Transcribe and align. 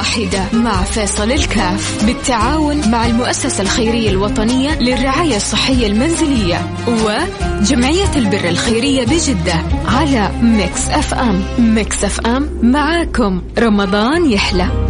واحدة 0.00 0.44
مع 0.52 0.82
فيصل 0.82 1.32
الكاف. 1.32 2.04
بالتعاون 2.06 2.90
مع 2.90 3.06
المؤسسة 3.06 3.62
الخيرية 3.62 4.10
الوطنية 4.10 4.78
للرعاية 4.80 5.36
الصحية 5.36 5.86
المنزلية 5.86 6.70
وجمعية 6.88 8.10
البر 8.16 8.48
الخيرية 8.48 9.04
بجدة 9.04 9.54
على 9.86 10.30
Mix 10.42 10.88
FM. 10.88 11.42
Mix 11.58 12.04
FM 12.04 12.48
معاكم. 12.62 13.42
رمضان 13.58 14.30
يحلى. 14.30 14.89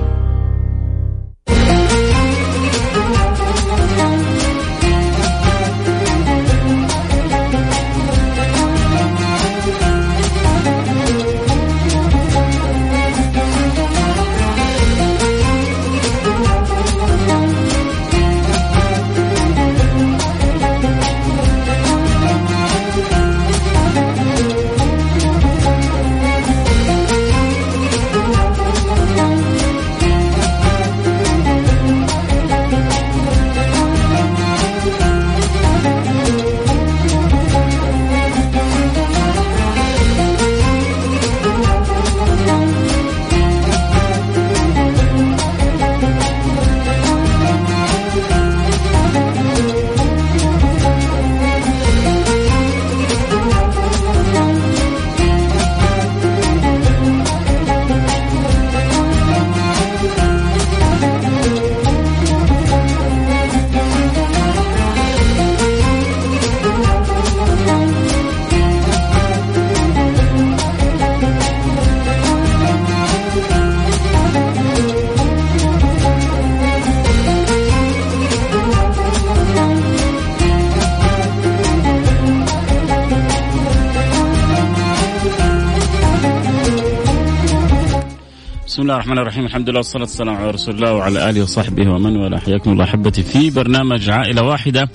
الله 88.91 89.03
الرحمن 89.03 89.19
الرحيم. 89.19 89.45
الحمد 89.47 89.71
لله 89.71 89.79
والصلاة 89.79 90.03
والسلام 90.03 90.37
على 90.37 90.51
رسول 90.51 90.75
الله 90.75 90.95
وعلى 90.95 91.31
آله 91.31 91.43
وصحبه 91.43 91.91
ومن 91.91 92.17
والاه. 92.17 92.39
حياكم 92.39 92.73
الله 92.73 92.85
أحبتي. 92.85 93.23
في 93.23 93.51
برنامج 93.51 94.11
عائلة 94.11 94.43
واحدة. 94.43 94.89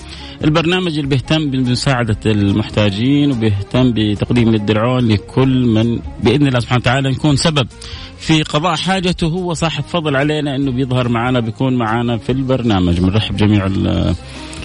البرنامج 0.44 0.98
اللي 0.98 1.08
بيهتم 1.08 1.52
بمساعدة 1.52 2.18
المحتاجين 2.26 3.32
وبيهتم 3.32 3.94
بتقديم 3.96 4.56
الدرعون 4.56 5.08
لكل 5.08 5.66
من 5.66 6.00
بإذن 6.24 6.48
الله 6.48 6.60
سبحانه 6.60 6.82
وتعالى 6.82 7.12
نكون 7.12 7.36
سبب 7.36 7.68
في 8.20 8.44
قضاء 8.44 8.76
حاجته 8.76 9.28
هو 9.28 9.54
صاحب 9.54 9.84
فضل 9.84 10.16
علينا 10.16 10.56
أنه 10.56 10.72
بيظهر 10.72 11.10
معنا 11.10 11.40
بيكون 11.40 11.76
معنا 11.76 12.18
في 12.18 12.32
البرنامج. 12.32 13.00
بنرحب 13.00 13.38
جميع 13.38 13.70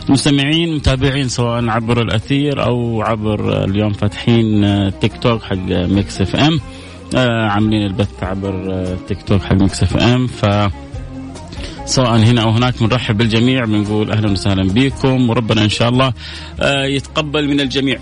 المستمعين 0.08 0.74
متابعين 0.74 1.28
سواء 1.28 1.68
عبر 1.68 2.02
الأثير 2.02 2.62
أو 2.66 3.02
عبر 3.02 3.64
اليوم 3.64 3.92
فاتحين 3.92 4.64
تيك 5.00 5.12
توك 5.22 5.42
حق 5.42 5.56
Mix 5.68 6.20
FM. 6.20 6.54
آه 6.54 6.89
عاملين 7.14 7.86
البث 7.86 8.22
عبر 8.22 8.72
آه 8.72 8.96
تيك 9.08 9.22
توك 9.22 9.42
حق 9.42 9.52
Mix 9.52 9.82
FM 9.82 10.26
ف 10.26 10.46
سواء 11.84 12.16
هنا 12.16 12.42
أو 12.42 12.50
هناك 12.50 12.82
بنرحب 12.82 13.16
بالجميع 13.18 13.64
بنقول 13.64 14.10
أهلا 14.10 14.30
وسهلا 14.30 14.72
بكم 14.72 15.30
وربنا 15.30 15.64
إن 15.64 15.68
شاء 15.68 15.88
الله 15.88 16.12
آه 16.60 16.84
يتقبل 16.84 17.48
من 17.48 17.60
الجميع. 17.60 17.98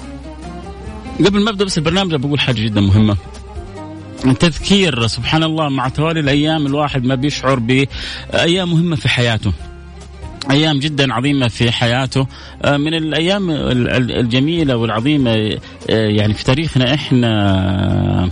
قبل 1.26 1.40
ما 1.44 1.50
أبدأ 1.50 1.64
بس 1.64 1.78
البرنامج 1.78 2.14
بقول 2.14 2.40
حاجة 2.40 2.60
جدا 2.60 2.80
مهمة. 2.80 3.16
تذكير 4.40 5.06
سبحان 5.06 5.42
الله 5.42 5.68
مع 5.68 5.88
توالي 5.88 6.20
الأيام 6.20 6.66
الواحد 6.66 7.04
ما 7.04 7.14
بيشعر 7.14 7.58
بأيام 7.58 8.70
مهمة 8.72 8.96
في 8.96 9.08
حياته. 9.08 9.52
أيام 10.50 10.78
جدا 10.78 11.14
عظيمة 11.14 11.48
في 11.48 11.70
حياته 11.72 12.26
آه، 12.64 12.76
من 12.76 12.94
الأيام 12.94 13.50
الجميلة 13.50 14.76
والعظيمة 14.76 15.30
آه، 15.30 15.58
يعني 15.90 16.34
في 16.34 16.44
تاريخنا 16.44 16.94
إحنا 16.94 18.28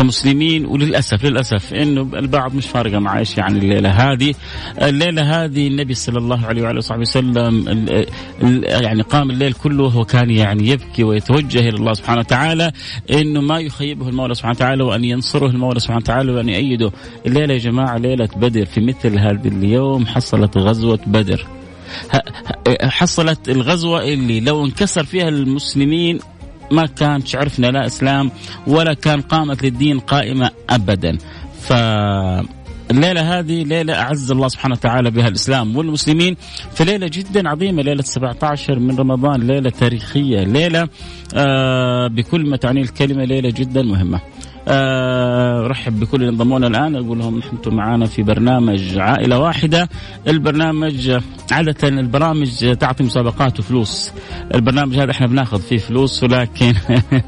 كمسلمين 0.00 0.66
وللأسف 0.66 1.24
للأسف 1.24 1.74
انه 1.74 2.00
البعض 2.00 2.54
مش 2.54 2.66
فارقة 2.66 2.98
مع 2.98 3.18
إيش 3.18 3.38
يعني 3.38 3.58
الليلة 3.58 3.90
هذه، 3.90 4.34
الليلة 4.82 5.44
هذه 5.44 5.68
النبي 5.68 5.94
صلى 5.94 6.18
الله 6.18 6.46
عليه 6.46 6.62
وعلى 6.62 6.78
وصحبه 6.78 7.00
وسلم 7.00 7.64
يعني 8.64 9.02
قام 9.02 9.30
الليل 9.30 9.52
كله 9.52 9.84
وهو 9.84 10.04
كان 10.04 10.30
يعني 10.30 10.68
يبكي 10.68 11.04
ويتوجه 11.04 11.58
إلى 11.58 11.76
الله 11.76 11.92
سبحانه 11.92 12.20
وتعالى 12.20 12.72
إنه 13.10 13.40
ما 13.40 13.58
يخيبه 13.58 14.08
المولى 14.08 14.34
سبحانه 14.34 14.54
وتعالى 14.54 14.84
وأن 14.84 15.04
ينصره 15.04 15.46
المولى 15.46 15.80
سبحانه 15.80 16.00
وتعالى 16.00 16.32
وأن 16.32 16.48
يأيده، 16.48 16.92
الليلة 17.26 17.54
يا 17.54 17.58
جماعة 17.58 17.96
ليلة 17.98 18.28
بدر 18.36 18.64
في 18.64 18.80
مثل 18.80 19.18
هذا 19.18 19.48
اليوم 19.48 20.06
حصلت 20.06 20.58
غزوة 20.58 21.00
بدر. 21.06 21.46
حصلت 22.82 23.48
الغزوة 23.48 24.04
اللي 24.04 24.40
لو 24.40 24.64
انكسر 24.64 25.04
فيها 25.04 25.28
المسلمين 25.28 26.18
ما 26.70 26.86
كانت 26.86 27.36
عرفنا 27.36 27.66
لا 27.66 27.86
إسلام 27.86 28.30
ولا 28.66 28.94
كان 28.94 29.20
قامت 29.20 29.62
للدين 29.62 29.98
قائمة 30.00 30.50
ابدا. 30.70 31.18
ف 31.60 31.72
الليلة 32.90 33.38
هذه 33.38 33.62
ليلة 33.64 33.94
أعز 33.94 34.30
الله 34.30 34.48
سبحانه 34.48 34.74
وتعالى 34.74 35.10
بها 35.10 35.28
الإسلام 35.28 35.76
والمسلمين 35.76 36.36
في 36.74 36.84
ليلة 36.84 37.06
جدا 37.12 37.48
عظيمة 37.48 37.82
ليلة 37.82 38.02
17 38.02 38.78
من 38.78 38.96
رمضان 38.96 39.40
ليلة 39.40 39.70
تاريخية 39.70 40.40
ليلة 40.44 40.88
آه 41.34 42.06
بكل 42.08 42.50
ما 42.50 42.56
تعنيه 42.56 42.82
الكلمة 42.82 43.24
ليلة 43.24 43.50
جدا 43.50 43.82
مهمة. 43.82 44.20
آه 44.68 45.66
رحب 45.66 46.00
بكل 46.00 46.16
اللي 46.20 46.30
انضمونا 46.30 46.66
الآن. 46.66 46.96
أقول 46.96 47.18
لهم 47.18 47.40
أنتم 47.52 47.74
معنا 47.74 48.06
في 48.06 48.22
برنامج 48.22 48.98
عائلة 48.98 49.38
واحدة. 49.38 49.88
البرنامج 50.28 51.18
عادة 51.52 51.88
البرامج 51.88 52.76
تعطي 52.80 53.04
مسابقات 53.04 53.60
وفلوس. 53.60 54.12
البرنامج 54.54 54.96
هذا 54.96 55.10
إحنا 55.10 55.26
بناخذ 55.26 55.60
فيه 55.60 55.78
فلوس 55.78 56.22
ولكن 56.22 56.74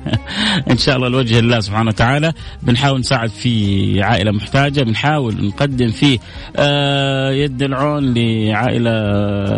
إن 0.70 0.76
شاء 0.76 0.96
الله 0.96 1.08
لوجه 1.08 1.38
الله 1.38 1.60
سبحانه 1.60 1.88
وتعالى 1.88 2.32
بنحاول 2.62 3.00
نساعد 3.00 3.30
في 3.30 4.02
عائلة 4.02 4.32
محتاجة. 4.32 4.82
بنحاول 4.82 5.46
نقدم 5.46 5.88
فيه 5.88 6.18
آه 6.56 7.30
يد 7.30 7.62
العون 7.62 8.14
لعائلة 8.14 8.92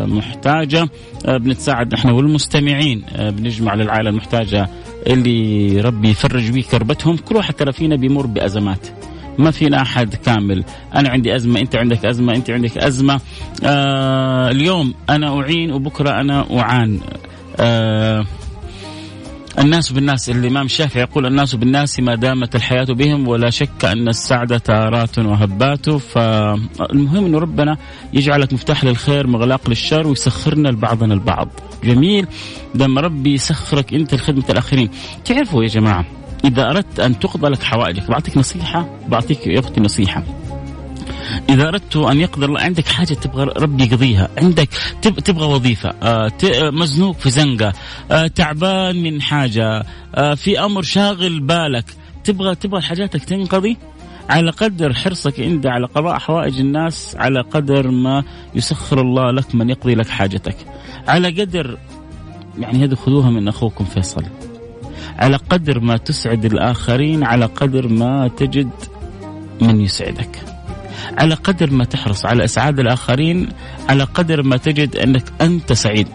محتاجة. 0.07 0.89
آه 1.27 1.37
بنتساعد 1.37 1.95
إحنا 1.95 2.13
والمستمعين 2.13 3.03
آه 3.17 3.31
بنجمع 3.31 3.75
للعائلة 3.75 4.11
المحتاجة 4.11 4.69
اللي 5.07 5.81
ربي 5.81 6.09
يفرج 6.11 6.51
بيه 6.51 6.63
كربتهم 6.63 7.17
كل 7.17 7.37
واحد 7.37 7.55
ترى 7.55 7.73
فينا 7.73 7.97
بيمر 7.97 8.27
بأزمات. 8.27 8.87
ما 9.39 9.51
فينا 9.51 9.83
أحد 9.83 10.15
كامل. 10.15 10.65
أنا 10.95 11.09
عندي 11.09 11.37
أزمة 11.37 11.61
أنت 11.61 11.77
عندك 11.77 12.05
أزمة 12.05 12.35
أنت 12.35 12.51
عندك 12.51 12.79
أزمة. 12.79 13.21
آه 13.65 14.51
اليوم 14.51 14.95
أنا 15.11 15.41
أعين 15.41 15.73
وبكرة 15.73 16.11
أنا 16.21 16.61
أعان. 16.61 17.01
آه 17.57 18.25
الناس 19.59 19.93
بالناس 19.93 20.31
الإمام 20.31 20.67
الشافعي 20.67 21.03
يقول 21.03 21.27
الناس 21.27 21.55
بالناس 21.55 22.01
ما 22.01 22.15
دامت 22.15 22.57
الحياة 22.57 22.85
بهم 22.85 23.29
ولا 23.29 23.51
شك 23.51 23.85
أن 23.85 24.09
السعادة 24.09 24.59
تارات 24.59 25.19
وهبات. 25.19 25.91
فالمهم 25.91 27.25
أنه 27.25 27.39
ربنا 27.39 27.77
يجعلك 28.13 28.53
مفتاح 28.53 28.85
للخير 28.85 29.27
مغلاق 29.27 29.69
للشر 29.69 30.07
ويسخرنا 30.07 30.69
لبعضنا 30.69 31.15
البعض. 31.15 31.49
جميل. 31.85 32.27
لما 32.75 33.01
ربي 33.01 33.35
يسخرك 33.35 33.95
أنت 33.95 34.15
لخدمة 34.15 34.45
الآخرين. 34.51 34.91
تعرفوا 35.25 35.63
يا 35.63 35.69
جماعة 35.69 36.05
إذا 36.45 36.71
أردت 36.71 37.01
أن 37.01 37.19
تقضى 37.19 37.49
لك 37.49 37.63
حوائجك 37.63 38.11
بعطيك 38.11 38.37
نصيحة 38.37 38.89
بعطيك 39.09 39.47
يا 39.47 39.61
أختي 39.61 39.81
نصيحة. 39.81 40.23
إذا 41.49 41.69
أردت 41.69 41.97
أن 41.97 42.21
يقدر 42.21 42.49
الله 42.49 42.61
عندك 42.61 42.89
حاجة 42.89 43.15
تبغى 43.15 43.45
ربي 43.45 43.85
يقضيها. 43.85 44.29
عندك 44.39 44.69
تبغى 45.03 45.47
وظيفة. 45.47 45.95
آه، 46.03 46.31
مزنوق 46.63 47.17
في 47.17 47.31
زنقة. 47.31 47.73
آه، 48.11 48.27
تعبان 48.27 49.03
من 49.03 49.23
حاجة. 49.23 49.85
آه، 50.15 50.35
في 50.35 50.61
أمر 50.61 50.83
شاغل 50.83 51.41
بالك. 51.41 51.85
تبغى 52.25 52.55
تبغى 52.55 52.83
حاجاتك 52.83 53.25
تنقضي؟ 53.25 53.77
على 54.29 54.51
قدر 54.51 54.95
حرصك 54.95 55.41
انت 55.41 55.67
على 55.67 55.87
قضاء 55.87 56.19
حوائج 56.19 56.61
الناس 56.61 57.17
على 57.19 57.41
قدر 57.41 57.91
ما 57.91 58.23
يسخر 58.55 59.01
الله 59.01 59.31
لك 59.31 59.55
من 59.55 59.71
يقضي 59.71 59.95
لك 59.95 60.09
حاجتك. 60.09 60.57
على 61.09 61.43
قدر 61.43 61.79
يعني 62.59 62.85
هذه 62.85 62.95
خذوها 62.95 63.31
من 63.31 63.49
أخوكم 63.49 63.85
فيصل. 63.85 64.23
على 65.19 65.37
قدر 65.37 65.81
ما 65.81 65.97
تسعد 65.97 66.45
الآخرين 66.45 67.25
على 67.25 67.47
قدر 67.47 67.89
ما 67.89 68.29
تجد 68.29 68.71
من 69.61 69.81
يسعدك. 69.81 70.54
على 71.19 71.35
قدر 71.35 71.71
ما 71.71 71.85
تحرص 71.85 72.27
على 72.27 72.45
إسعاد 72.45 72.81
الآخرين 72.81 73.49
على 73.89 74.05
قدر 74.05 74.43
ما 74.43 74.57
تجد 74.57 74.97
أنك 74.97 75.25
أنت 75.41 75.73
سعيد. 75.73 76.09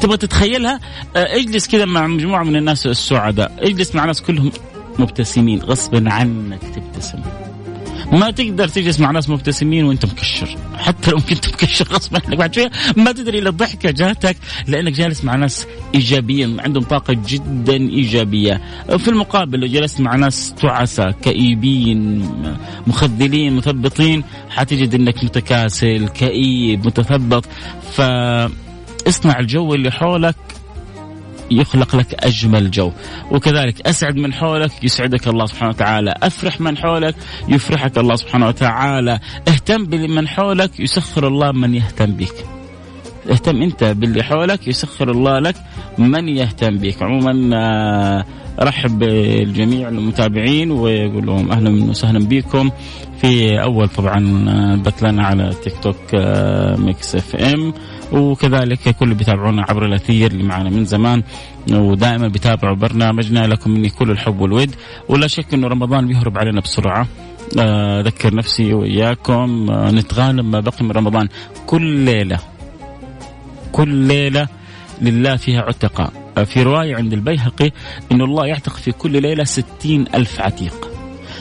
تبغى 0.00 0.16
تتخيلها؟ 0.16 0.80
آه، 1.16 1.36
اجلس 1.36 1.68
كذا 1.68 1.84
مع 1.84 2.06
مجموعة 2.06 2.42
من 2.42 2.56
الناس 2.56 2.86
السعداء. 2.86 3.52
اجلس 3.58 3.94
مع 3.94 4.04
ناس 4.04 4.22
كلهم 4.22 4.52
مبتسمين. 4.98 5.58
غصبا 5.58 6.12
عنك 6.12 6.60
تبتسم. 6.74 7.18
ما 8.12 8.30
تقدر 8.30 8.68
تجلس 8.68 9.00
مع 9.00 9.10
ناس 9.10 9.28
مبتسمين 9.28 9.84
وانت 9.84 10.06
مكشر. 10.06 10.56
حتى 10.76 11.10
لو 11.10 11.16
كنت 11.16 11.48
مكشر 11.48 11.88
غصبا 11.92 12.20
عنك. 12.26 12.38
بعد 12.38 12.54
شوية 12.54 12.70
ما 12.96 13.12
تدري 13.12 13.38
إلا 13.38 13.48
الضحكة 13.48 13.90
جاتك 13.90 14.36
لأنك 14.66 14.92
جالس 14.92 15.24
مع 15.24 15.34
ناس 15.34 15.66
ايجابيين 15.94 16.60
عندهم 16.60 16.82
طاقة 16.82 17.16
جدا 17.28 17.76
إيجابية. 17.76 18.60
في 18.98 19.08
المقابل 19.08 19.60
لو 19.60 19.66
جلست 19.66 20.00
مع 20.00 20.16
ناس 20.16 20.54
تعسى 20.54 21.12
كئيبين 21.22 22.28
مخذلين 22.86 23.56
مثبطين 23.56 24.24
حتجد 24.50 24.94
إنك 24.94 25.24
متكاسل 25.24 26.08
كئيب 26.08 26.86
متثبط. 26.86 27.44
فاصنع 27.92 29.38
الجو 29.38 29.74
اللي 29.74 29.90
حولك 29.90 30.36
يخلق 31.50 31.96
لك 31.96 32.24
أجمل 32.24 32.70
جو. 32.70 32.92
وكذلك 33.30 33.86
أسعد 33.86 34.16
من 34.16 34.32
حولك 34.32 34.84
يسعدك 34.84 35.28
الله 35.28 35.46
سبحانه 35.46 35.70
وتعالى. 35.70 36.14
أفرح 36.22 36.60
من 36.60 36.78
حولك 36.78 37.14
يفرحك 37.48 37.98
الله 37.98 38.16
سبحانه 38.16 38.48
وتعالى. 38.48 39.18
اهتم 39.48 39.84
بمن 39.84 40.28
حولك 40.28 40.80
يسخر 40.80 41.26
الله 41.26 41.52
من 41.52 41.74
يهتم 41.74 42.06
بك. 42.06 42.34
اهتم 43.30 43.62
أنت 43.62 43.84
باللي 43.84 44.22
حولك 44.22 44.68
يسخر 44.68 45.10
الله 45.10 45.38
لك 45.38 45.56
من 45.98 46.28
يهتم 46.28 46.78
بك. 46.78 47.02
عموما 47.02 47.56
آه، 47.56 48.24
رحب 48.60 48.98
بالجميع 48.98 49.88
المتابعين 49.88 50.70
ويقول 50.70 51.26
لهم 51.26 51.52
أهلا 51.52 51.90
وسهلا 51.90 52.18
بكم. 52.18 52.70
في 53.20 53.62
أول 53.62 53.88
طبعا 53.88 54.48
آه، 54.48 54.76
بث 54.76 55.02
لنا 55.02 55.26
على 55.26 55.54
تيك 55.64 55.74
توك 55.82 56.14
آه، 56.14 56.76
Mix 56.76 57.14
FM. 57.14 57.74
وكذلك 58.12 58.96
كل 58.96 59.14
بيتابعونا 59.14 59.64
عبر 59.68 59.84
الأثير 59.86 60.30
اللي 60.30 60.42
معنا 60.42 60.70
من 60.70 60.84
زمان 60.84 61.22
ودائما 61.72 62.28
بيتابعوا 62.28 62.76
برنامجنا. 62.76 63.46
لكم 63.46 63.70
مني 63.70 63.90
كل 63.90 64.10
الحب 64.10 64.40
والود 64.40 64.74
ولا 65.08 65.26
شك 65.26 65.54
إنه 65.54 65.68
رمضان 65.68 66.06
بيهرب 66.06 66.38
علينا 66.38 66.60
بسرعة. 66.60 67.06
آه، 67.58 68.00
أذكر 68.00 68.34
نفسي 68.34 68.74
وإياكم 68.74 69.66
نتغانم 69.70 70.50
ما 70.50 70.60
بقي 70.60 70.84
من 70.84 70.90
رمضان. 70.90 71.28
كل 71.66 71.86
ليلة 71.86 72.38
كل 73.72 73.88
ليلة 73.88 74.48
لله 75.00 75.36
فيها 75.36 75.60
عتقاء. 75.60 76.12
في 76.44 76.62
رواية 76.62 76.96
عند 76.96 77.12
البيهقي 77.12 77.70
أن 78.12 78.20
الله 78.20 78.46
يعتق 78.46 78.76
في 78.76 78.92
كل 78.92 79.22
ليلة 79.22 79.44
ستين 79.44 80.04
ألف 80.14 80.40
عتيق. 80.40 80.89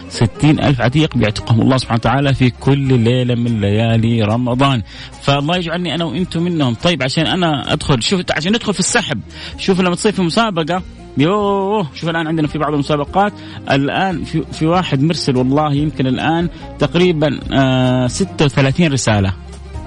ستين 0.10 0.60
ألف 0.60 0.82
عتيق 0.82 1.18
بيعتقهم 1.18 1.62
الله 1.62 1.78
سبحانه 1.78 2.00
وتعالى 2.00 2.34
في 2.34 2.50
كل 2.50 3.00
ليلة 3.00 3.36
من 3.36 3.62
ليالي 3.62 4.24
رمضان. 4.24 4.82
فالله 5.22 5.58
يجعلني 5.58 5.96
أنا 5.96 6.06
وإنتم 6.06 6.44
منهم. 6.44 6.74
طيب 6.74 7.04
عشان 7.04 7.28
أنا 7.28 7.74
أدخل 7.74 8.04
شوف 8.04 8.22
عشان 8.32 8.52
ندخل 8.52 8.74
في 8.74 8.80
السحب. 8.80 9.22
شوف 9.58 9.82
لما 9.82 9.96
تصير 9.96 10.12
في 10.12 10.22
مسابقة. 10.22 10.82
يوه 11.18 11.88
شوف 11.96 12.10
الآن 12.10 12.28
عندنا 12.28 12.48
في 12.48 12.58
بعض 12.58 12.74
المسابقات. 12.74 13.34
الآن 13.72 14.24
في, 14.24 14.44
في 14.52 14.66
واحد 14.66 15.02
مرسل 15.02 15.38
والله 15.38 15.74
يمكن 15.74 16.08
الآن 16.08 16.50
تقريبا 16.80 17.40
آه 17.54 18.08
36 18.08 18.88
رسالة 18.88 19.34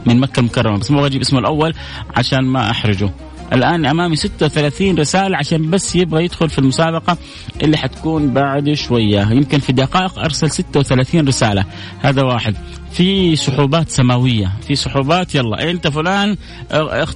من 0.06 0.20
مكة 0.20 0.40
المكرمة. 0.40 0.78
بس 0.78 0.90
ما 0.90 1.06
أجيب 1.06 1.20
اسمه 1.20 1.38
الأول 1.38 1.74
عشان 2.16 2.44
ما 2.44 2.70
أحرجه. 2.70 3.10
الآن 3.52 3.86
أمامي 3.86 4.16
36 4.16 4.98
رسالة 4.98 5.36
عشان 5.36 5.70
بس 5.70 5.96
يبغى 5.96 6.24
يدخل 6.24 6.50
في 6.50 6.58
المسابقة 6.58 7.18
اللي 7.62 7.76
حتكون 7.76 8.32
بعد 8.34 8.72
شوية. 8.72 9.30
يمكن 9.30 9.58
في 9.58 9.72
دقائق 9.72 10.18
أرسل 10.18 10.50
36 10.50 11.28
رسالة. 11.28 11.64
هذا 12.00 12.22
واحد. 12.22 12.54
في 12.92 13.36
سحوبات 13.36 13.88
سماوية. 13.88 14.52
في 14.66 14.74
سحوبات 14.74 15.34
يلا. 15.34 15.70
أنت 15.70 15.88
فلان 15.88 16.36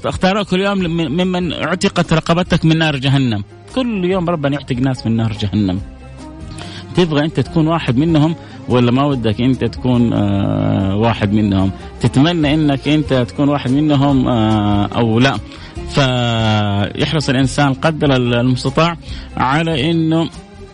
اختاروك 0.05 0.55
اليوم 0.55 0.79
ممن 0.89 1.53
اعتقت 1.53 2.13
رقبتك 2.13 2.65
من 2.65 2.79
نار 2.79 2.97
جهنم. 2.97 3.45
كل 3.75 4.05
يوم 4.05 4.31
ربنا 4.31 4.55
يعتق 4.55 4.77
ناس 4.77 5.07
من 5.07 5.17
نار 5.17 5.33
جهنم. 5.33 5.81
تبغى 6.97 7.25
أنت 7.25 7.41
تكون 7.41 7.67
واحد 7.69 7.97
منهم 7.97 8.35
ولا 8.69 8.91
ما 8.93 9.05
ودك 9.05 9.41
أنت 9.41 9.65
تكون 9.65 10.13
آه 10.13 10.97
واحد 10.97 11.33
منهم؟ 11.33 11.71
تتمنى 12.01 12.55
إنك 12.55 12.89
أنت 12.89 13.15
تكون 13.15 13.49
واحد 13.49 13.71
منهم 13.71 14.29
آه 14.29 14.87
أو 14.87 15.21
لا. 15.21 15.39
فيحرص 15.91 17.29
الإنسان 17.29 17.75
قدر 17.75 18.17
المستطاع 18.17 18.97
على 19.37 19.91
إنه 19.91 20.29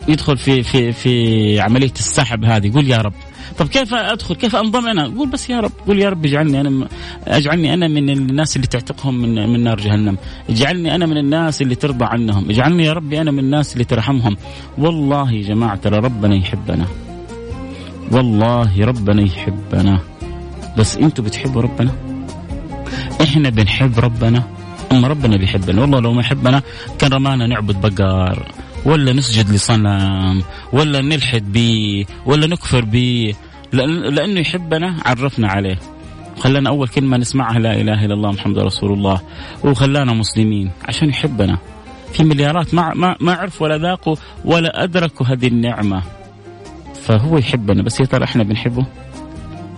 يدخل 0.08 0.36
في 0.36 0.62
في 0.62 0.92
في 0.92 1.60
عملية 1.60 1.92
السحب 1.98 2.44
هذه. 2.44 2.66
يقول 2.66 2.90
يا 2.90 2.98
رب. 2.98 3.12
طب 3.58 3.68
كيف 3.68 3.94
أدخل؟ 3.94 4.34
كيف 4.34 4.56
أنضم 4.56 4.88
أنا؟ 4.88 5.04
قول 5.04 5.28
بس 5.28 5.50
يا 5.50 5.60
رب. 5.60 5.72
قول 5.86 5.98
يا 5.98 6.08
رب 6.08 6.26
اجعلني 6.26 6.60
أنا 6.60 6.88
اجعلني 7.26 7.74
أنا 7.74 7.88
من 7.88 8.10
الناس 8.10 8.56
اللي 8.56 8.66
تعتقهم 8.66 9.14
من 9.14 9.48
من 9.48 9.64
نار 9.64 9.80
جهنم. 9.80 10.16
اجعلني 10.50 10.94
أنا 10.94 11.06
من 11.06 11.18
الناس 11.18 11.62
اللي 11.62 11.74
ترضى 11.74 12.04
عنهم. 12.04 12.50
اجعلني 12.50 12.84
يا 12.84 12.92
ربي 12.92 13.20
أنا 13.20 13.30
من 13.30 13.38
الناس 13.38 13.72
اللي 13.72 13.84
ترحمهم. 13.84 14.36
والله 14.78 15.32
يا 15.32 15.42
جماعة 15.42 15.76
ترى 15.76 15.96
ربنا 15.98 16.36
يحبنا. 16.36 16.86
والله 18.12 18.84
ربنا 18.84 19.22
يحبنا. 19.22 19.98
بس 20.78 20.96
أنتوا 20.96 21.24
بتحبوا 21.24 21.62
ربنا؟ 21.62 21.90
إحنا 23.22 23.50
بنحب 23.50 23.98
ربنا. 23.98 24.42
اما 24.92 25.08
ربنا 25.08 25.36
بيحبنا. 25.36 25.80
والله 25.80 26.00
لو 26.00 26.12
ما 26.12 26.20
يحبنا 26.20 26.62
كان 26.98 27.12
رمانا 27.12 27.46
نعبد 27.46 27.80
بقر 27.80 28.52
ولا 28.84 29.12
نسجد 29.12 29.50
لصنم 29.50 30.42
ولا 30.72 31.00
نلحد 31.00 31.52
به 31.52 32.04
ولا 32.26 32.46
نكفر 32.46 32.84
به 32.84 33.34
لأنه 33.72 34.40
يحبنا 34.40 34.96
عرفنا 35.06 35.48
عليه. 35.48 35.78
خلانا 36.38 36.68
أول 36.68 36.88
كلمة 36.88 37.16
نسمعها 37.16 37.58
لا 37.58 37.80
إله 37.80 38.04
إلا 38.04 38.14
الله 38.14 38.30
محمد 38.30 38.58
رسول 38.58 38.92
الله. 38.92 39.20
وخلانا 39.64 40.12
مسلمين 40.12 40.70
عشان 40.88 41.08
يحبنا. 41.08 41.58
في 42.12 42.24
مليارات 42.24 42.74
ما 42.74 42.94
ما 42.94 43.16
ما 43.20 43.34
عرفوا 43.34 43.66
ولا 43.66 43.78
ذاقوا 43.78 44.16
ولا 44.44 44.84
أدركوا 44.84 45.26
هذه 45.26 45.46
النعمة. 45.46 46.02
فهو 47.02 47.38
يحبنا 47.38 47.82
بس 47.82 48.00
يا 48.00 48.04
ترى 48.04 48.24
إحنا 48.24 48.42
بنحبه؟ 48.42 48.86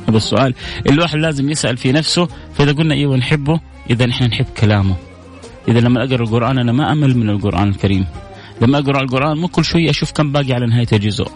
هذا 0.08 0.16
السؤال. 0.16 0.54
الواحد 0.90 1.18
لازم 1.18 1.50
يسأل 1.50 1.76
في 1.76 1.92
نفسه 1.92 2.28
فإذا 2.54 2.72
قلنا 2.72 2.94
إيوه 2.94 3.16
نحبه 3.16 3.60
إذا 3.90 4.10
إحنا 4.10 4.26
نحب 4.26 4.46
كلامه. 4.60 4.96
إذا 5.68 5.80
لما 5.80 6.04
أقرأ 6.04 6.22
القرآن 6.22 6.58
أنا 6.58 6.72
ما 6.72 6.92
أمل 6.92 7.18
من 7.18 7.30
القرآن 7.30 7.68
الكريم. 7.68 8.06
لما 8.60 8.78
أقرأ 8.78 9.00
القرآن 9.02 9.38
مو 9.38 9.48
كل 9.48 9.64
شوية 9.64 9.90
أشوف 9.90 10.12
كم 10.12 10.32
باقي 10.32 10.52
على 10.52 10.66
نهاية 10.66 10.86
الجزء. 10.92 11.28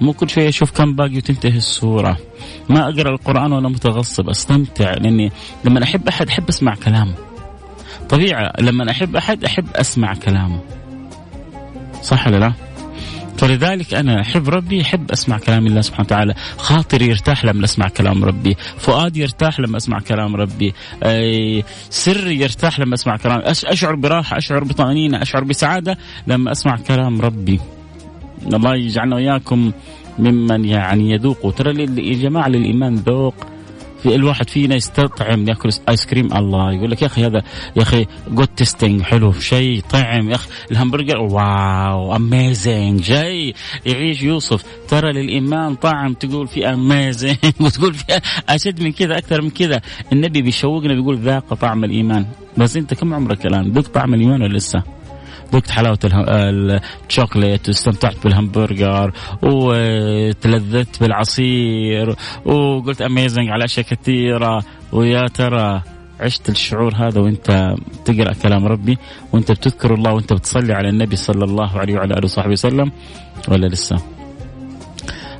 مو 0.00 0.12
كل 0.12 0.30
شوية 0.30 0.48
أشوف 0.48 0.70
كم 0.70 0.94
باقي 0.94 1.16
وتنتهي 1.16 1.56
السورة. 1.56 2.18
ما 2.68 2.88
أقرأ 2.88 3.10
القرآن 3.10 3.52
وأنا 3.52 3.68
متغصب 3.68 4.28
أستمتع 4.28 4.94
لأني 4.94 5.32
لما 5.64 5.82
أحب 5.82 6.08
أحد 6.08 6.28
أحب 6.28 6.48
أسمع 6.48 6.74
كلامه. 6.74 7.14
طبيعه 8.08 8.52
لما 8.60 8.90
أحب 8.90 9.16
أحد 9.16 9.44
أحب 9.44 9.66
أسمع 9.74 10.14
كلامه. 10.14 10.60
صح 12.02 12.26
ولا 12.26 12.36
لا؟ 12.36 12.52
فلذلك 13.38 13.94
أنا 13.94 14.20
احب 14.20 14.48
ربي 14.48 14.82
احب 14.82 15.10
أسمع 15.10 15.38
كلام 15.38 15.66
الله 15.66 15.80
سبحانه 15.80 16.06
وتعالى. 16.06 16.34
خاطري 16.56 17.06
يرتاح 17.06 17.44
لما 17.44 17.64
أسمع 17.64 17.88
كلام 17.88 18.24
ربي. 18.24 18.56
فؤادي 18.78 19.20
يرتاح 19.20 19.60
لما 19.60 19.76
أسمع 19.76 20.00
كلام 20.00 20.36
ربي. 20.36 20.74
سري 21.90 22.40
يرتاح 22.40 22.80
لما 22.80 22.94
أسمع 22.94 23.16
كلام 23.16 23.42
أشعر 23.44 23.94
براحة 23.94 24.38
أشعر 24.38 24.64
بطمأنينة 24.64 25.22
أشعر 25.22 25.44
بسعادة 25.44 25.98
لما 26.26 26.52
أسمع 26.52 26.76
كلام 26.76 27.20
ربي. 27.20 27.60
الله 28.46 28.74
يجعلنا 28.74 29.16
وإياكم 29.16 29.72
ممن 30.18 30.64
يعني 30.64 31.10
يذوقوا 31.10 31.52
ترى 31.52 31.82
يا 31.82 32.14
جماعة 32.14 32.48
للإيمان 32.48 32.94
ذوق. 32.94 33.34
في 34.06 34.14
الواحد 34.14 34.50
فينا 34.50 34.74
يستطعم 34.74 35.48
ياكل 35.48 35.70
ايس 35.88 36.06
كريم 36.06 36.36
الله 36.36 36.72
يقول 36.72 36.90
لك 36.90 37.02
يا 37.02 37.06
أخي 37.06 37.26
هذا 37.26 37.42
يا 37.76 37.82
أخي 37.82 38.06
good 38.28 38.46
tasting 38.46 39.02
حلو 39.02 39.32
شيء 39.32 39.80
طعم. 39.80 40.30
يا 40.30 40.34
أخي 40.34 40.48
الهمبرجر 40.70 41.18
wow 41.18 42.16
amazing 42.16 43.00
جاي 43.00 43.54
يعيش 43.86 44.22
يوصف 44.22 44.64
ترى 44.88 45.12
للإيمان 45.12 45.74
طعم 45.74 46.14
تقول 46.14 46.48
في 46.48 46.68
amazing 46.68 47.36
وتقول 47.60 47.94
في 47.94 48.20
أشد 48.48 48.82
من 48.82 48.92
كذا 48.92 49.18
أكثر 49.18 49.42
من 49.42 49.50
كذا. 49.50 49.80
النبي 50.12 50.42
بيشوقنا 50.42 50.94
بيقول 50.94 51.18
ذاق 51.18 51.54
طعم 51.54 51.84
الإيمان. 51.84 52.26
بس 52.56 52.76
أنت 52.76 52.94
كم 52.94 53.14
عمرك 53.14 53.46
الآن؟ 53.46 53.72
ذقت 53.72 53.94
طعم 53.94 54.14
الإيمان 54.14 54.42
ولا 54.42 54.56
لسه؟ 54.56 54.95
ذقت 55.52 55.70
حلاوة 55.70 55.98
الشوكليت 57.08 57.68
واستمتعت 57.68 58.24
بالهمبرجر 58.24 59.12
وتلذذت 59.42 61.00
بالعصير 61.00 62.16
وقلت 62.44 63.02
amazing 63.02 63.48
على 63.48 63.64
أشياء 63.64 63.86
كثيرة 63.86 64.62
ويا 64.92 65.28
ترى 65.28 65.82
عشت 66.20 66.48
الشعور 66.48 66.94
هذا 66.94 67.20
وأنت 67.20 67.74
تقرا 68.04 68.32
كلام 68.32 68.66
ربي 68.66 68.98
وأنت 69.32 69.52
بتذكر 69.52 69.94
الله 69.94 70.12
وأنت 70.12 70.32
بتصلي 70.32 70.72
على 70.72 70.88
النبي 70.88 71.16
صلى 71.16 71.44
الله 71.44 71.78
عليه 71.78 71.94
وعلى 71.94 72.14
آله 72.14 72.24
وصحبه 72.24 72.52
وسلم 72.52 72.92
ولا 73.48 73.66
لسه؟ 73.66 74.15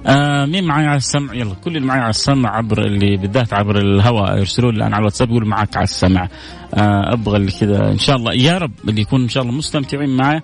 آه 0.06 0.46
مين 0.46 0.64
معي 0.64 0.86
على 0.86 0.96
السمع؟ 0.96 1.34
يلا 1.34 1.54
كل 1.54 1.76
اللي 1.76 1.88
معي 1.88 2.00
على 2.00 2.10
السمع 2.10 2.56
عبر 2.56 2.84
اللي 2.84 3.16
بالذات 3.16 3.54
عبر 3.54 3.78
الهواء 3.78 4.38
يرسلون 4.38 4.76
الآن 4.76 4.92
على 4.92 5.00
الواتساب 5.00 5.30
يقولوا 5.30 5.48
معك 5.48 5.76
على 5.76 5.84
السمع. 5.84 6.28
آه 6.75 7.12
أبغى 7.12 7.36
اللي 7.36 7.52
كذا. 7.52 7.90
إن 7.90 7.98
شاء 7.98 8.16
الله 8.16 8.34
يا 8.34 8.58
رب 8.58 8.72
اللي 8.88 9.00
يكون 9.00 9.22
إن 9.22 9.28
شاء 9.28 9.42
الله 9.42 9.54
مستمتعين 9.54 10.16
معي 10.16 10.40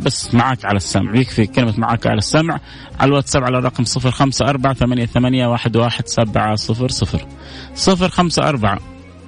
بس 0.00 0.34
معك 0.34 0.64
على 0.64 0.76
السمع. 0.76 1.16
يكفي 1.16 1.46
كلمة 1.46 1.74
معك 1.78 2.06
على 2.06 2.18
السمع 2.18 2.60
على 3.00 3.08
الواتساب 3.08 3.44
على 3.44 3.58
الرقم 3.58 3.84
صفر 3.84 4.10
خمسة 4.10 4.48
أربعة 4.48 4.74
ثمانية, 4.74 5.06
ثمانية 5.06 5.46
واحد, 5.46 5.76
واحد 5.76 6.06
سبعة 6.06 6.54
صفر 6.54 6.88
صفر. 6.88 7.26
صفر 7.74 8.08
خمسة 8.08 8.48
أربعة. 8.48 8.78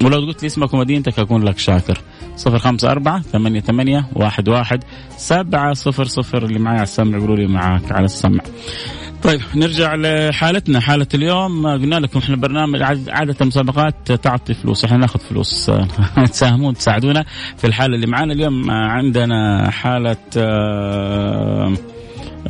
ولو 0.05 0.26
قلت 0.26 0.43
لي 0.43 0.47
اسمك 0.47 0.75
ومدينتك 0.75 1.19
أكون 1.19 1.43
لك 1.43 1.59
شاكر. 1.59 1.99
صفر 2.37 2.59
خمسة 2.59 2.91
أربعة 2.91 3.21
ثمانية, 3.21 3.61
ثمانية 3.61 4.07
واحد, 4.12 4.49
واحد 4.49 4.85
سبعة 5.17 5.73
صفر 5.73 6.05
صفر. 6.05 6.45
اللي 6.45 6.59
معي 6.59 6.75
على 6.75 6.83
السمع 6.83 7.19
يقولوا 7.19 7.37
لي 7.37 7.47
معك 7.47 7.93
على 7.93 8.05
السمع. 8.05 8.41
طيب 9.23 9.41
نرجع 9.55 9.95
لحالتنا 9.95 10.81
حالة 10.81 11.07
اليوم. 11.14 11.67
قلنا 11.67 11.97
لكم 11.97 12.19
إحنا 12.19 12.37
برنامج 12.37 12.83
عادة 13.09 13.37
المسابقات 13.41 14.12
تعطي 14.12 14.55
فلوس 14.55 14.85
إحنا 14.85 14.97
ناخذ 14.97 15.21
فلوس. 15.21 15.71
تساهمون 16.33 16.75
تساعدونا 16.75 17.25
في 17.57 17.67
الحالة 17.67 17.95
اللي 17.95 18.07
معانا. 18.07 18.33
اليوم 18.33 18.71
عندنا 18.71 19.71
حالة 19.71 20.17
آه، 20.37 21.73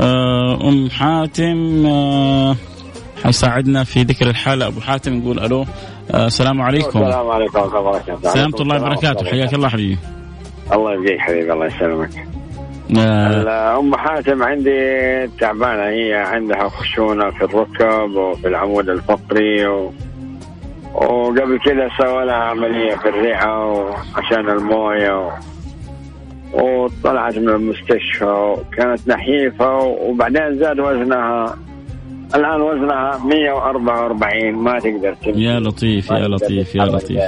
آه، 0.00 0.68
أم 0.68 0.90
حاتم 0.90 1.86
آه، 1.86 2.56
حيساعدنا 3.24 3.84
في 3.84 4.02
ذكر 4.02 4.30
الحالة. 4.30 4.66
أبو 4.66 4.80
حاتم 4.80 5.14
نقول 5.14 5.40
ألو 5.40 5.66
السلام 6.14 6.62
عليكم. 6.62 7.02
السلام 7.02 7.30
عليكم 7.30 7.58
ورحمة 7.58 7.78
الله 7.78 7.88
وبركاته. 7.88 8.32
سلامة 8.32 8.60
الله 8.60 8.76
وبركاته. 8.82 9.26
حياك 9.26 9.54
الله 9.54 9.68
حبيبي. 9.68 9.98
الله 10.72 10.92
يجزيك 10.92 11.18
حبيبي 11.20 11.52
الله 11.52 11.66
يسلمك. 11.66 12.26
أم 13.78 13.96
حاتم 13.96 14.42
عندي 14.42 15.26
تعبانة 15.40 15.82
هي 15.82 16.14
عندها 16.14 16.68
خشونة 16.68 17.30
في 17.30 17.44
الركب 17.44 18.16
وفي 18.16 18.48
العمود 18.48 18.88
الفقري 18.88 19.66
و... 19.66 19.92
وقبل 20.94 21.58
كذا 21.64 21.88
سوى 21.98 22.24
لها 22.24 22.34
عملية 22.34 22.94
في 22.94 23.08
الرئة 23.08 23.84
عشان 24.16 24.48
الموية 24.50 25.26
و... 25.26 25.30
وطلعت 26.52 27.38
من 27.38 27.48
المستشفى 27.48 28.24
وكانت 28.24 29.08
نحيفة 29.08 29.76
وبعدين 29.78 30.58
زاد 30.58 30.80
وزنها. 30.80 31.56
الآن 32.34 32.60
وزنها 32.60 33.20
144 33.24 34.52
ما 34.54 34.78
تقدر 34.78 35.14
تمشي. 35.14 35.44
يا 35.44 35.60
لطيف 35.60 36.10
يا 36.10 36.28
لطيف 36.28 36.74
يا 36.74 36.84
لطيف. 36.84 37.20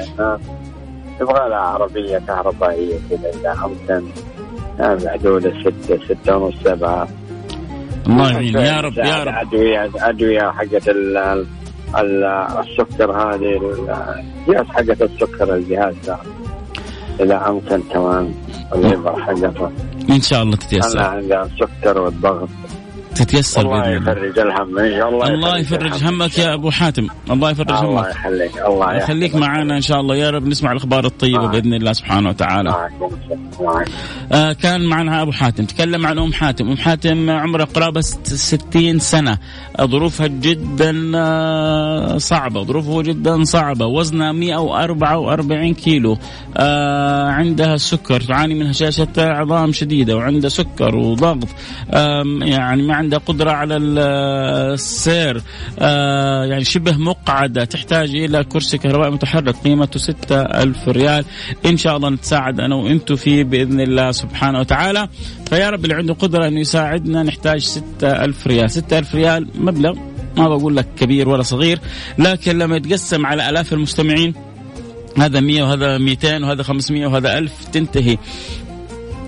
تبغى 1.20 1.49
لها 1.49 1.58
عربية 1.58 2.18
كهربائية 2.18 2.96
كذا 3.11 3.30
إذا 3.40 3.52
امكن 3.64 4.06
حدود 4.80 5.46
الستة 5.46 5.98
ستة 6.04 6.36
ونص 6.36 6.54
سبعة. 6.64 7.08
الله 8.06 8.32
يعين 8.32 8.58
يا 8.58 8.80
رب 8.80 8.98
يا 8.98 9.24
رب. 9.24 9.34
أدوية 9.34 9.90
أدوية 9.96 10.50
حقت 10.50 10.88
السكر 10.88 11.46
هذه 13.12 13.60
الجهاز 14.48 14.66
حقت 14.66 15.02
السكر 15.02 15.54
الجهاز 15.54 15.94
ده. 16.06 16.18
إذا 17.20 17.48
أمكن 17.48 17.82
كمان 17.92 18.34
الليبر 18.74 19.22
حقته. 19.22 19.70
إن 20.10 20.20
شاء 20.20 20.42
الله 20.42 20.56
تتيسر. 20.56 20.98
أنا 20.98 21.06
عندي 21.06 21.42
السكر 21.42 22.00
والضغط. 22.00 22.48
تتيسر 23.14 23.61
الله 23.61 23.88
يفرج 23.88 24.38
الهم 24.38 24.78
إن 24.78 24.99
شاء 24.99 25.09
الله 25.09 25.28
الله 25.28 25.59
يفرج 25.59 26.04
همك 26.04 26.38
يا 26.38 26.54
أبو 26.54 26.71
حاتم. 26.71 27.06
الله 27.30 27.50
يفرج 27.50 27.71
همك. 27.71 27.85
الله 27.85 28.09
يخليك 28.09 28.56
الله 28.66 28.94
يخليك. 28.94 29.35
معنا 29.35 29.76
إن 29.76 29.83
شاء 29.83 30.00
الله. 30.00 30.16
يا 30.16 30.30
رب 30.30 30.47
نسمع 30.47 30.73
الأخبار 30.73 31.06
الطيبة 31.06 31.47
بإذن 31.47 31.75
الله 31.75 31.92
سبحانه 31.92 32.28
وتعالى. 32.28 32.88
آه 34.33 34.52
كان 34.52 34.87
معنا 34.87 35.23
أبو 35.23 35.33
حاتم. 35.33 35.64
تكلم 35.64 36.06
عن 36.06 36.18
أم 36.18 36.33
حاتم. 36.33 36.68
أم 36.68 36.76
حاتم 36.76 37.30
عمرها 37.30 37.64
قرابة 37.64 38.00
60 38.00 38.99
سنة. 38.99 39.38
ظروفها 39.80 40.26
جدا 40.26 41.12
آه 41.16 42.18
صعبة. 42.18 42.64
ظروفه 42.64 43.02
جدا 43.02 43.44
صعبة. 43.44 43.87
وزنها 43.87 44.33
144 44.33 45.75
كيلو. 45.75 46.18
آه 46.56 47.28
عندها 47.28 47.76
سكر. 47.76 48.21
تعاني 48.21 48.54
من 48.54 48.66
هشاشه 48.66 49.09
عظام 49.18 49.73
شديدة 49.73 50.16
وعندها 50.16 50.50
سكر 50.50 50.97
وضغط. 50.97 51.49
آه 51.90 52.25
يعني 52.42 52.83
ما 52.83 52.94
عندها 53.04 53.18
قدرة 53.18 53.50
على 53.50 53.76
السير. 53.76 55.42
آه 55.78 56.44
يعني 56.44 56.64
شبه 56.64 56.96
مقعدة. 56.96 57.64
تحتاج 57.64 58.14
إلى 58.14 58.44
كرسي 58.44 58.78
كهربائي 58.78 59.11
متحرك 59.11 59.56
قيمته 59.64 59.99
ستة 59.99 60.40
ألف 60.40 60.88
ريال. 60.88 61.25
إن 61.66 61.76
شاء 61.76 61.96
الله 61.96 62.11
نتساعد 62.11 62.61
أنا 62.61 62.75
وإنتم 62.75 63.16
فيه 63.16 63.44
بإذن 63.44 63.80
الله 63.80 64.11
سبحانه 64.12 64.61
وتعالى. 64.61 65.08
فيا 65.49 65.70
رب 65.70 65.84
اللي 65.84 65.94
عنده 65.94 66.14
قدرة 66.14 66.49
أنه 66.49 66.61
يساعدنا 66.61 67.23
نحتاج 67.23 67.61
ستة 67.61 68.25
ألف 68.25 68.46
ريال. 68.46 68.70
ستة 68.70 68.99
ألف 68.99 69.14
ريال 69.14 69.49
مبلغ 69.54 69.94
ما 70.37 70.49
بقول 70.49 70.76
لك 70.76 70.87
كبير 70.99 71.28
ولا 71.28 71.42
صغير 71.42 71.78
لكن 72.18 72.58
لما 72.58 72.76
يتقسم 72.76 73.26
على 73.26 73.49
آلاف 73.49 73.73
المستمعين 73.73 74.34
هذا 75.18 75.40
100 75.40 75.62
وهذا 75.62 75.99
200 75.99 76.44
وهذا 76.44 76.62
500 76.62 77.06
وهذا 77.06 77.38
1000 77.38 77.52
تنتهي. 77.73 78.18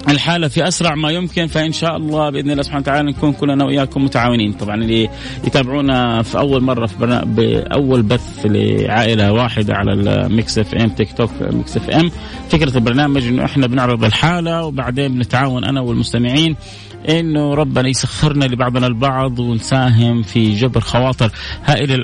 الحالة 0.08 0.48
في 0.48 0.68
أسرع 0.68 0.94
ما 0.94 1.10
يمكن 1.10 1.46
فإن 1.46 1.72
شاء 1.72 1.96
الله 1.96 2.30
بإذن 2.30 2.50
الله 2.50 2.62
سبحانه 2.62 2.82
وتعالى 2.82 3.10
نكون 3.10 3.32
كلنا 3.32 3.64
وإياكم 3.64 4.04
متعاونين. 4.04 4.52
طبعا 4.52 4.75
اللي 4.75 5.08
يتابعونا 5.46 6.22
في 6.22 6.38
أول 6.38 6.62
مرة 6.62 6.86
في 6.86 6.98
برنا... 6.98 7.25
بأول 7.25 8.02
بث 8.02 8.46
لعائلة 8.46 9.32
واحدة 9.32 9.75
على 9.75 9.92
ال 9.92 10.09
Mix 10.09 10.58
FM 10.58 10.88
TikTok 10.88 11.30
Mix 11.40 11.76
FM. 11.76 12.11
فكرة 12.48 12.76
البرنامج 12.76 13.26
إنه 13.26 13.44
إحنا 13.44 13.66
بنعرض 13.66 14.04
الحالة 14.04 14.64
وبعدين 14.64 15.14
بنتعاون 15.14 15.64
أنا 15.64 15.80
والمستمعين. 15.80 16.56
إنه 17.08 17.54
ربنا 17.54 17.88
يسخرنا 17.88 18.44
لبعضنا 18.44 18.86
البعض 18.86 19.38
ونساهم 19.38 20.22
في 20.22 20.54
جبر 20.54 20.80
خواطر 20.80 21.30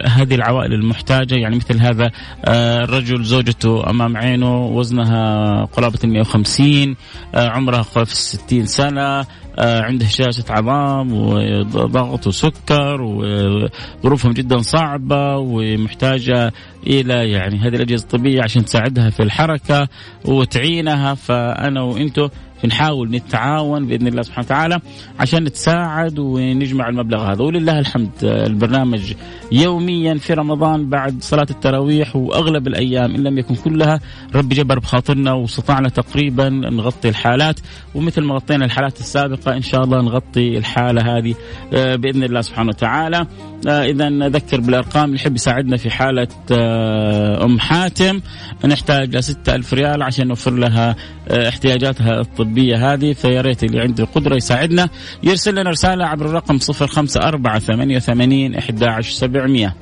هذه 0.05 0.35
العوائل 0.35 0.73
المحتاجة. 0.73 1.35
يعني 1.35 1.57
مثل 1.57 1.81
هذا 1.81 2.11
آه، 2.45 2.85
الرجل 2.85 3.25
زوجته 3.25 3.91
أمام 3.91 4.17
عينه 4.17 4.67
وزنها 4.67 5.65
قرابه 5.65 5.99
ال 6.05 6.11
150 6.11 6.97
آه، 7.35 7.49
عمرها 7.49 7.83
قرابه 7.83 8.11
60 8.11 8.67
سنة 8.67 9.27
آه، 9.59 9.83
عنده 9.83 10.07
هشاشة 10.07 10.45
عظام 10.51 11.13
وضغط 11.13 12.27
وسكر 12.27 13.03
وظروفهم 13.03 14.33
جدا 14.33 14.59
صعبة 14.59 15.37
ومحتاجة 15.37 16.53
إلى 16.87 17.31
يعني 17.31 17.59
هذه 17.59 17.75
الأجهزة 17.75 18.05
الطبية 18.05 18.43
عشان 18.43 18.65
تساعدها 18.65 19.11
في 19.11 19.23
الحركة 19.23 19.89
وتعينها. 20.25 21.15
فأنا 21.15 21.83
وأنتم 21.83 22.29
بنحاول 22.65 23.11
نتعاون 23.11 23.87
بإذن 23.87 24.07
الله 24.07 24.23
سبحانه 24.23 24.47
وتعالى 24.47 24.81
عشان 25.21 25.45
نتساعد 25.45 26.19
ونجمع 26.19 26.89
المبلغ 26.89 27.33
هذا. 27.33 27.43
ولله 27.45 27.79
الحمد 27.79 28.11
البرنامج 28.23 29.15
يوميا 29.53 30.15
في 30.15 30.35
رمضان 30.35 30.89
بعد 30.89 31.23
صلاة 31.23 31.47
التراويح 31.51 32.17
وأغلب 32.17 32.67
الأيام 32.69 33.15
إن 33.15 33.23
لم 33.23 33.39
يكن 33.39 33.55
كلها 33.55 34.01
ربي 34.35 34.55
جبر 34.55 34.79
بخاطرنا 34.79 35.33
واستطعنا 35.33 35.89
تقريبا 35.89 36.49
نغطي 36.49 37.09
الحالات. 37.09 37.61
ومثل 37.95 38.23
ما 38.23 38.35
غطينا 38.35 38.65
الحالات 38.65 39.01
السابقة 39.01 39.57
إن 39.57 39.63
شاء 39.63 39.85
الله 39.85 40.03
نغطي 40.03 40.59
الحالة 40.59 41.19
هذه 41.19 41.35
آه، 41.75 41.97
بإذن 41.97 42.23
الله 42.23 42.41
سبحانه 42.41 42.69
وتعالى. 42.69 43.27
آه، 43.69 43.85
اذا 43.85 44.09
نذكر 44.09 44.61
بالأرقام 44.61 45.05
اللي 45.05 45.17
يحب 45.17 45.35
يساعدنا 45.35 45.77
في 45.77 45.91
حالة 45.91 46.29
آه، 46.53 47.45
أم 47.45 47.59
حاتم. 47.59 48.21
نحتاج 48.65 49.17
ل 49.17 49.23
6000 49.23 49.75
ريال 49.75 50.03
عشان 50.03 50.29
نوفر 50.29 50.51
لها 50.51 50.97
احتياجاتها 51.31 52.21
الطبية. 52.21 52.52
هذه 52.59 53.13
فيا 53.13 53.41
ريت 53.41 53.65
اللي 53.65 53.81
عنده 53.81 54.05
قدرة 54.05 54.37
يساعدنا. 54.37 54.89
يرسل 55.23 55.55
لنا 55.55 55.71
رسالة 55.71 56.05
عبر 56.07 56.27
الرقم 56.27 56.59
054 56.83 57.59
88 57.59 58.55
11700 58.55 59.75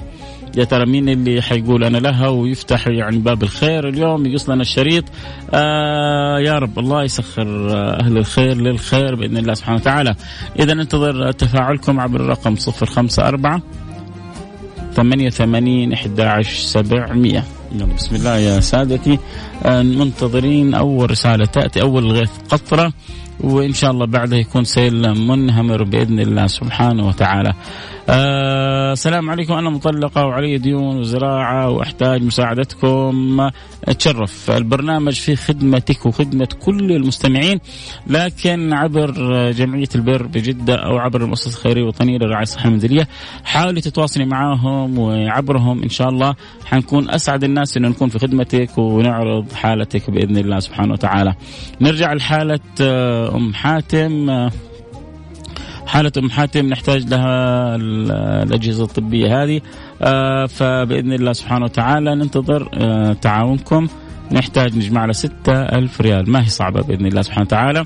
يا 0.57 0.65
ترى 0.65 0.87
مين 0.87 1.09
اللي 1.09 1.43
حيقول 1.43 1.85
أنا 1.85 1.99
لها 1.99 2.29
ويفتح 2.29 2.87
يعني 2.87 3.19
باب 3.19 3.43
الخير 3.43 3.89
اليوم؟ 3.89 4.27
يقص 4.27 4.51
لنا 4.51 4.63
الشريط. 4.63 5.05
آه 5.55 6.39
يا 6.39 6.59
رب 6.59 6.79
الله 6.79 7.05
يسخر 7.05 7.71
أهل 8.01 8.19
الخير 8.19 8.57
للخير 8.57 9.15
بإذن 9.15 9.37
الله 9.37 9.55
سبحانه 9.55 9.77
وتعالى. 9.77 10.15
إذا 10.59 10.75
ننتظر 10.75 11.33
تفاعلكم 11.33 12.01
عبر 12.01 12.21
الرقم 12.21 12.57
054 12.83 13.63
88 14.95 15.93
11700 15.93 17.45
بسم 17.73 18.17
الله 18.17 18.37
يا 18.37 18.61
سادتي. 18.61 19.19
آه، 19.65 19.83
منتظرين 19.83 20.75
أول 20.75 21.11
رسالة 21.11 21.45
تأتي 21.45 21.83
أول 21.83 22.13
غيث 22.13 22.31
قطرة. 22.49 22.93
وإن 23.41 23.73
شاء 23.73 23.91
الله 23.91 24.07
بعدها 24.07 24.39
يكون 24.39 24.65
سيل 24.65 25.15
منهمر 25.29 25.83
بإذن 25.83 26.21
الله 26.21 26.47
سبحانه 26.47 27.09
وتعالى. 27.09 27.53
آه 28.09 28.93
السلام 28.93 29.31
عليكم 29.31 29.55
أنا 29.55 29.71
مطلقة 29.71 30.27
وعلي 30.27 30.59
ديون 30.59 30.99
وزراعة 30.99 31.71
وأحتاج 31.71 32.23
مساعدتكم 32.23 33.49
أتشرف 33.85 34.51
البرنامج 34.51 35.13
في 35.13 35.37
خدمتك 35.37 36.07
وخدمة 36.07 36.49
كل 36.65 36.93
المستمعين 36.93 37.61
لكن 38.07 38.73
عبر 38.73 39.11
جمعية 39.51 39.89
البر 39.95 40.27
بجدة 40.27 40.75
أو 40.75 40.99
عبر 40.99 41.23
المؤسسة 41.23 41.49
الخيرية 41.57 41.83
الوطنية 41.83 42.19
للرعاية 42.19 42.43
الصحية 42.43 42.69
المنزليه 42.69 43.09
حاولي 43.45 43.81
تتواصلي 43.81 44.25
معاهم 44.25 44.99
وعبرهم 44.99 45.83
إن 45.83 45.89
شاء 45.89 46.09
الله 46.09 46.35
حنكون 46.65 47.11
أسعد 47.11 47.45
الناس 47.45 47.77
إنه 47.77 47.89
نكون 47.89 48.09
في 48.09 48.19
خدمتك 48.19 48.79
ونعرض 48.79 49.53
حالتك 49.53 50.11
بإذن 50.11 50.37
الله 50.37 50.59
سبحانه 50.59 50.93
وتعالى. 50.93 51.35
نرجع 51.81 52.13
لحالة 52.13 52.61
آه، 52.81 53.30
أم 53.37 53.55
حاتم. 53.55 54.49
حالة 55.87 56.13
أم 56.19 56.31
حاتم 56.31 56.67
نحتاج 56.67 57.07
لها 57.09 57.77
الأجهزة 58.43 58.85
الطبية 58.85 59.43
هذه. 59.43 59.61
آه، 60.03 60.47
فبإذن 60.47 61.13
الله 61.13 61.33
سبحانه 61.33 61.65
وتعالى 61.65 62.15
ننتظر 62.15 62.69
آه، 62.75 63.13
تعاونكم. 63.13 63.89
نحتاج 64.33 64.77
نجمع 64.77 65.05
لها 65.05 65.13
ستة 65.13 65.53
ألف 65.53 66.01
ريال. 66.01 66.31
ما 66.31 66.43
هي 66.43 66.49
صعبة 66.49 66.83
بإذن 66.83 67.07
الله 67.07 67.23
سبحانه 67.23 67.47
وتعالى. 67.47 67.85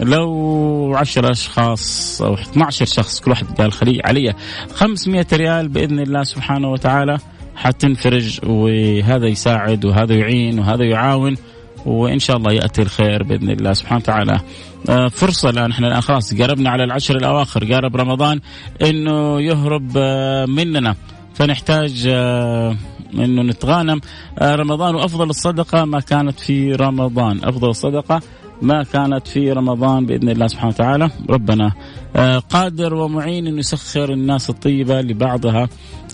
لو 0.00 0.94
10 0.96 1.30
أشخاص 1.30 2.22
أو 2.22 2.34
12 2.34 2.84
شخص 2.86 3.20
كل 3.20 3.30
واحد 3.30 3.46
قال 3.46 3.72
خلي 3.72 4.00
علي 4.04 4.34
500 4.74 5.26
ريال 5.32 5.68
بإذن 5.68 6.00
الله 6.00 6.22
سبحانه 6.22 6.72
وتعالى. 6.72 7.18
حتنفرج 7.56 8.40
وهذا 8.46 9.26
يساعد 9.26 9.84
وهذا 9.84 10.14
يعين 10.14 10.58
وهذا 10.58 10.84
يعاون 10.84 11.36
وإن 11.86 12.18
شاء 12.18 12.36
الله 12.36 12.52
يأتي 12.52 12.82
الخير 12.82 13.22
بإذن 13.22 13.50
الله 13.50 13.72
سبحانه 13.72 14.00
وتعالى. 14.00 14.40
آه، 14.88 15.08
فرصة 15.08 15.50
الآن. 15.50 15.70
إحنا 15.70 16.00
خلاص 16.00 16.34
قربنا 16.34 16.70
على 16.70 16.84
العشر 16.84 17.16
الأواخر 17.16 17.72
قارب 17.72 17.96
رمضان 17.96 18.40
إنه 18.82 19.40
يهرب 19.40 19.90
آه، 19.96 20.46
مننا. 20.46 20.94
فنحتاج 21.34 22.08
آه، 22.08 22.76
إنه 23.14 23.42
نتغانم. 23.42 24.00
رمضان 24.42 24.94
وأفضل 24.94 25.30
الصدقة 25.30 25.84
ما 25.84 26.00
كانت 26.00 26.40
في 26.40 26.72
رمضان، 26.72 27.40
أفضل 27.44 27.68
الصدقة 27.70 28.20
ما 28.62 28.82
كانت 28.82 29.28
في 29.28 29.52
رمضان 29.52 30.06
بإذن 30.06 30.28
الله 30.28 30.46
سبحانه 30.46 30.68
وتعالى، 30.68 31.10
ربنا 31.30 31.72
قادر 32.50 32.94
ومعين 32.94 33.46
إنه 33.46 33.58
يسخر 33.58 34.12
الناس 34.12 34.50
الطيبة 34.50 35.00
لبعضها. 35.00 35.68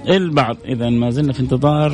البعض، 0.09 0.57
اذا 0.65 0.91
ما 0.91 1.11
زلنا 1.11 1.33
في 1.33 1.41
انتظار 1.41 1.93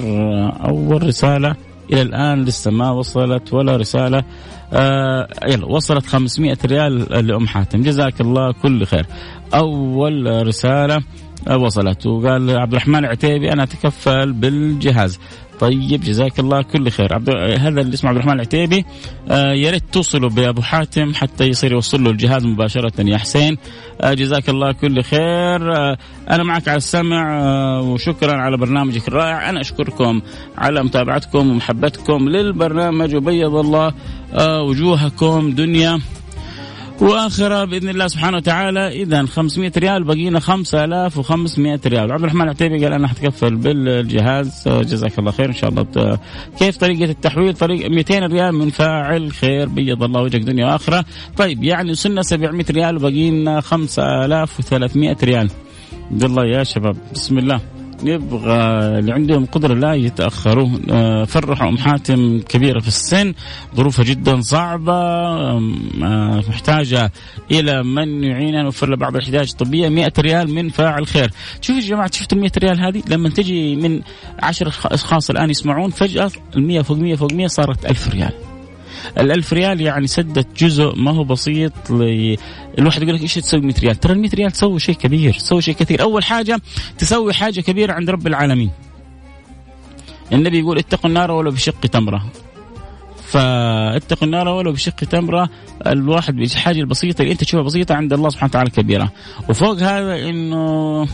أول 0.68 1.02
رسالة. 1.02 1.56
إلى 1.92 2.02
الآن 2.02 2.44
لسه 2.44 2.70
ما 2.70 2.90
وصلت 2.90 3.54
ولا 3.54 3.76
رسالة. 3.76 4.24
آه 4.72 5.28
يلا 5.48 5.66
وصلت 5.66 6.06
500 6.06 6.58
ريال 6.64 7.26
لأم 7.26 7.46
حاتم. 7.46 7.82
جزاك 7.82 8.20
الله 8.20 8.52
كل 8.52 8.86
خير. 8.86 9.06
أول 9.54 10.46
رسالة 10.46 11.02
وصلت. 11.50 12.06
وقال 12.06 12.50
عبد 12.50 12.72
الرحمن 12.72 12.98
العتيبي 12.98 13.52
أنا 13.52 13.62
أتكفل 13.62 14.32
بالجهاز. 14.32 15.20
طيب 15.60 16.00
جزاك 16.00 16.40
الله 16.40 16.62
كل 16.62 16.90
خير. 16.90 17.14
عبد 17.14 17.30
هذا 17.30 17.80
اللي 17.80 17.94
اسمه 17.94 18.10
عبد 18.10 18.18
الرحمن 18.18 18.34
العتيبي. 18.34 18.84
آه 19.30 19.52
يا 19.52 19.70
ريت 19.70 19.82
توصلوا 19.92 20.30
بأبو 20.30 20.62
حاتم 20.62 21.14
حتى 21.14 21.44
يصير 21.44 21.72
يوصل 21.72 22.04
له 22.04 22.10
الجهاز 22.10 22.46
مباشرة 22.46 22.92
يا 22.98 23.18
حسين. 23.18 23.56
آه 24.00 24.14
جزاك 24.14 24.48
الله 24.48 24.72
كل 24.72 25.02
خير. 25.02 25.76
آه 25.76 25.98
أنا 26.30 26.42
معك 26.42 26.68
على 26.68 26.76
السمع 26.76 27.40
آه 27.40 27.80
وشكرا 27.80 28.32
على 28.32 28.56
برنامجك 28.56 29.08
الرائع. 29.08 29.50
أنا 29.50 29.60
أشكركم 29.60 30.22
على 30.58 30.82
متابعتكم 30.84 31.50
ومحبتكم 31.50 32.28
للبرنامج 32.28 33.14
وبيض 33.14 33.54
الله 33.54 33.92
آه 34.34 34.62
وجوهكم 34.62 35.50
دنيا 35.50 36.00
واخره 37.00 37.64
بإذن 37.64 37.88
الله 37.88 38.06
سبحانه 38.06 38.36
وتعالى. 38.36 39.02
اذا 39.02 39.26
500 39.26 39.72
ريال 39.76 40.04
بقينا 40.04 40.40
5500 40.40 41.80
ريال. 41.86 42.12
عبد 42.12 42.22
الرحمن 42.22 42.42
العتيبي 42.42 42.84
قال 42.84 42.92
أنا 42.92 43.08
حتكفل 43.08 43.56
بالجهاز. 43.56 44.68
جزاك 44.68 45.18
الله 45.18 45.30
خير 45.30 45.48
إن 45.48 45.54
شاء 45.54 45.70
الله. 45.70 46.18
كيف 46.58 46.76
طريقة 46.76 47.10
التحويل؟ 47.10 47.54
طريقه 47.54 47.88
200 47.88 48.26
ريال 48.26 48.54
من 48.54 48.70
فاعل 48.70 49.32
خير. 49.32 49.68
بيض 49.68 50.02
الله 50.02 50.22
وجهك 50.22 50.40
دنيا 50.40 50.66
وآخرة. 50.66 51.04
طيب 51.36 51.64
يعني 51.64 51.90
وصلنا 51.90 52.22
700 52.22 52.66
ريال 52.70 52.96
وبقينا 52.96 53.60
5300 53.60 55.16
ريال. 55.24 55.50
الله 56.12 56.44
يا 56.44 56.64
شباب 56.64 56.96
بسم 57.14 57.38
الله. 57.38 57.60
يبغى 58.02 58.56
اللي 58.98 59.12
عندهم 59.12 59.46
قدرة 59.46 59.74
لا 59.74 59.94
يتأخروا 59.94 60.68
آه، 60.90 61.24
فرحوا. 61.24 61.68
أم 61.68 61.78
حاتم 61.78 62.40
كبيرة 62.40 62.80
في 62.80 62.88
السن 62.88 63.34
ظروفها 63.74 64.04
جدا 64.04 64.40
صعبة 64.40 64.92
آه، 64.92 66.42
محتاجة 66.48 67.12
إلى 67.50 67.82
من 67.82 68.24
يعينها 68.24 68.62
نوفر 68.62 68.88
لها 68.88 68.96
بعض 68.96 69.16
الاحتياجات 69.16 69.50
الطبية. 69.50 69.88
100 69.88 70.12
ريال 70.18 70.54
من 70.54 70.68
فاعل 70.68 71.06
خير. 71.06 71.30
شوفوا 71.60 71.82
يا 71.82 71.86
جماعة 71.86 72.10
شفتوا 72.12 72.38
100 72.38 72.50
ريال 72.58 72.80
هذه؟ 72.80 73.02
لما 73.08 73.28
تجي 73.28 73.76
من 73.76 74.00
10 74.42 74.72
أشخاص 74.84 75.30
الآن 75.30 75.50
يسمعون 75.50 75.90
فجأة 75.90 76.30
ال 76.56 76.66
100 76.66 76.82
فوق 76.82 76.96
100 76.96 77.14
فوق 77.14 77.32
100 77.32 77.46
صارت 77.46 77.86
1000 77.86 78.08
ريال. 78.08 78.55
الألف 79.18 79.52
ريال 79.52 79.80
يعني 79.80 80.06
سدت 80.06 80.64
جزء 80.64 80.94
ما 80.96 81.10
هو 81.10 81.24
بسيط 81.24 81.90
ل... 81.90 82.36
الواحد 82.78 83.02
يقول 83.02 83.14
لك 83.14 83.22
إيش 83.22 83.34
تسوي 83.34 83.60
100 83.60 83.74
ريال؟ 83.80 83.94
ترى 83.94 84.12
ال 84.12 84.18
100 84.18 84.30
ريال 84.34 84.50
تسوي 84.50 84.80
شيء 84.80 84.94
كبير 84.94 85.32
تسوي 85.32 85.62
شيء 85.62 85.74
كثير. 85.74 86.02
أول 86.02 86.24
حاجة 86.24 86.60
تسوي 86.98 87.32
حاجة 87.32 87.60
كبيرة 87.60 87.92
عند 87.92 88.10
رب 88.10 88.26
العالمين. 88.26 88.70
النبي 90.32 90.58
يقول 90.58 90.78
اتقوا 90.78 91.10
النار 91.10 91.30
ولو 91.30 91.50
بشق 91.50 91.80
تمرة. 91.80 92.26
فاتقوا 93.26 94.26
النار 94.26 94.48
ولو 94.48 94.72
بشق 94.72 94.94
تمرة 94.96 95.48
الواحد 95.86 96.36
بالحاجة 96.36 96.80
البسيطه 96.80 97.22
اللي 97.22 97.32
أنت 97.32 97.40
تشوفها 97.40 97.62
بسيطة 97.62 97.94
عند 97.94 98.12
الله 98.12 98.28
سبحانه 98.28 98.50
وتعالى 98.50 98.70
كبيرة. 98.70 99.12
وفوق 99.48 99.78
هذا 99.78 100.28
إنه 100.28 101.06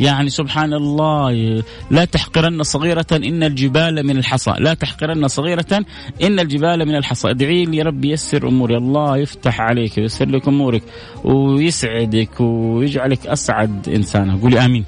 يعني 0.00 0.30
سبحان 0.30 0.72
الله 0.72 1.62
لا 1.90 2.04
تحقرن 2.04 2.62
صغيرة 2.62 3.06
إن 3.12 3.42
الجبال 3.42 4.06
من 4.06 4.18
الحصى. 4.18 4.54
لا 4.58 4.74
تحقرن 4.74 5.28
صغيرة 5.28 5.84
إن 6.22 6.40
الجبال 6.40 6.88
من 6.88 6.96
الحصى. 6.96 7.30
ادعي 7.30 7.64
لي 7.64 7.82
ربي 7.82 8.10
يسر 8.10 8.48
أموري. 8.48 8.76
الله 8.76 9.16
يفتح 9.16 9.60
عليك 9.60 9.98
ويسر 9.98 10.28
لك 10.28 10.48
أمورك 10.48 10.82
ويسعدك 11.24 12.40
ويجعلك 12.40 13.26
أسعد 13.26 13.88
إنسان 13.88 14.38
قولي 14.38 14.64
آمين. 14.64 14.84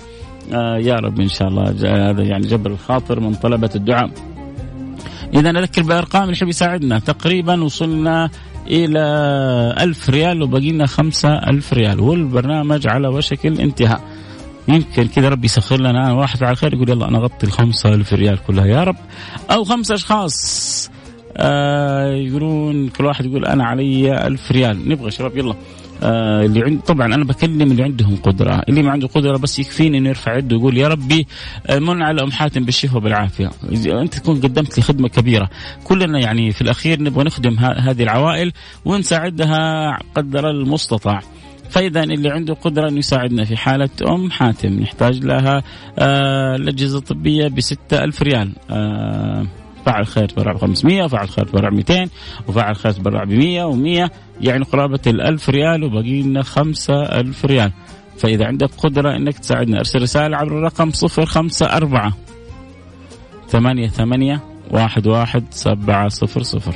آه 0.52 0.78
يا 0.78 0.94
رب 0.94 1.20
إن 1.20 1.28
شاء 1.28 1.48
الله. 1.48 1.70
هذا 2.10 2.22
يعني 2.22 2.46
جبر 2.46 2.70
الخاطر 2.70 3.20
من 3.20 3.34
طلبة 3.34 3.70
الدعاء. 3.74 4.10
إذا 5.34 5.52
نذكر 5.52 5.82
بأرقام 5.82 6.30
اللي 6.30 6.48
يساعدنا. 6.48 6.98
تقريبا 6.98 7.62
وصلنا 7.62 8.30
إلى 8.66 9.04
ألف 9.80 10.10
ريال 10.10 10.42
وبقينا 10.42 10.86
خمسة 10.86 11.28
ألف 11.28 11.72
ريال. 11.72 12.00
والبرنامج 12.00 12.86
على 12.86 13.08
وشك 13.08 13.46
الانتهاء. 13.46 14.00
يمكن 14.68 15.06
كذا 15.06 15.28
ربي 15.28 15.44
يسخر 15.44 15.80
لنا. 15.80 16.12
واحد 16.12 16.42
على 16.42 16.56
خير 16.56 16.74
يقول 16.74 16.88
يلا 16.88 17.08
أنا 17.08 17.18
أغطي 17.18 17.46
الخمسة 17.46 17.94
ألف 17.94 18.12
ريال 18.12 18.38
كلها. 18.46 18.66
يا 18.66 18.84
رب. 18.84 18.96
أو 19.50 19.64
خمسة 19.64 19.94
أشخاص. 19.94 20.90
آه 21.36 22.12
يقولون 22.12 22.88
كل 22.88 23.04
واحد 23.04 23.24
يقول 23.24 23.46
أنا 23.46 23.64
علي 23.64 24.26
ألف 24.26 24.52
ريال 24.52 24.88
نبغى 24.88 25.10
شباب 25.10 25.36
يلا. 25.36 25.54
آه 26.02 26.42
اللي 26.44 26.62
عند 26.62 26.80
طبعا 26.80 27.14
أنا 27.14 27.24
بكلم 27.24 27.70
اللي 27.70 27.82
عندهم 27.82 28.16
قدرة. 28.16 28.62
اللي 28.68 28.82
ما 28.82 28.90
عنده 28.90 29.08
قدرة 29.08 29.36
بس 29.36 29.58
يكفيني 29.58 29.98
إنه 29.98 30.08
يرفع 30.08 30.36
يده 30.36 30.56
ويقول 30.56 30.78
يا 30.78 30.88
ربي 30.88 31.26
آه، 31.66 31.78
من 31.78 32.02
على 32.02 32.22
أم 32.22 32.30
حاتم 32.30 32.64
بالشفاء 32.64 32.96
وبالعافيه 32.96 33.50
أنت 33.86 34.14
تكون 34.14 34.40
قدمت 34.40 34.76
لي 34.76 34.82
خدمة 34.82 35.08
كبيرة. 35.08 35.50
كلنا 35.84 36.18
يعني 36.18 36.50
في 36.52 36.60
الأخير 36.62 37.02
نبغى 37.02 37.24
نخدم 37.24 37.58
هذه 37.58 38.02
العوائل 38.02 38.52
ونساعدها 38.84 39.98
قدر 40.14 40.50
المستطاع. 40.50 41.20
فإذا 41.72 42.02
اللي 42.02 42.30
عنده 42.30 42.54
قدرة 42.54 42.88
انه 42.88 42.98
يساعدنا 42.98 43.44
في 43.44 43.56
حالة 43.56 43.90
أم 44.08 44.30
حاتم 44.30 44.80
نحتاج 44.80 45.24
لها 45.24 45.62
آه 45.98 46.56
الأجهزة 46.56 46.98
الطبية 46.98 47.48
ب 47.48 47.58
ألف 47.92 48.22
ريال. 48.22 48.52
آه 48.70 49.46
فاعل 49.86 50.06
خير 50.06 50.28
تبرع 50.28 50.52
ب 50.52 50.58
500 50.58 51.04
وفاعل 51.04 51.28
خير 51.28 51.44
تبرع 51.46 51.68
ب 51.68 51.72
200 51.72 52.08
وفاعل 52.48 52.76
خير 52.76 52.92
تبرع 52.92 53.24
ب 53.24 53.32
100 53.32 53.72
و100 53.72 54.10
يعني 54.40 54.64
قرابة 54.64 55.00
ال 55.06 55.20
1000 55.20 55.50
ريال 55.50 55.84
وباقي 55.84 56.22
لنا 56.22 56.42
5000 56.42 57.44
ريال. 57.44 57.72
فإذا 58.18 58.46
عندك 58.46 58.70
قدرة 58.78 59.16
إنك 59.16 59.38
تساعدنا 59.38 59.78
أرسل 59.78 60.02
رسالة 60.02 60.36
عبر 60.36 60.58
الرقم 60.58 60.90
054 60.90 62.12
ثمانية 63.48 63.88
ثمانية 63.88 64.40
واحد 64.70 65.06
واحد 65.06 65.44
سبعة 65.50 66.08
صفر 66.08 66.42
صفر. 66.42 66.74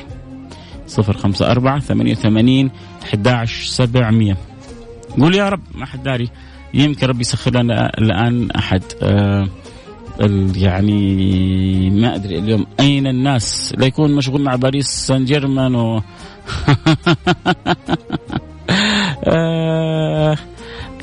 صفر 0.87 1.17
خمسة 1.17 1.51
أربعة 1.51 1.79
ثمانية 1.79 2.15
ثمانين 2.15 2.71
أحد 3.03 3.29
عشر 3.29 3.65
سبعمية. 3.65 4.37
قول 5.21 5.35
يا 5.35 5.49
رب 5.49 5.63
ما 5.75 5.87
حد 5.87 6.03
داري. 6.03 6.31
يمكن 6.75 7.07
ربي 7.07 7.21
يسخر 7.21 7.51
لنا 7.51 7.99
الآن 7.99 8.51
أحد. 8.51 8.83
آه 9.03 9.49
يعني 10.57 11.91
ما 11.91 12.15
أدري 12.15 12.39
اليوم 12.39 12.67
أين 12.81 13.07
الناس؟ 13.07 13.75
لا 13.79 13.87
يكون 13.87 14.15
مشغول 14.15 14.43
مع 14.43 14.57
باريس 14.57 14.87
سان 14.87 15.25
جيرمان 15.25 15.75
و 15.75 16.01
آه 19.29 20.37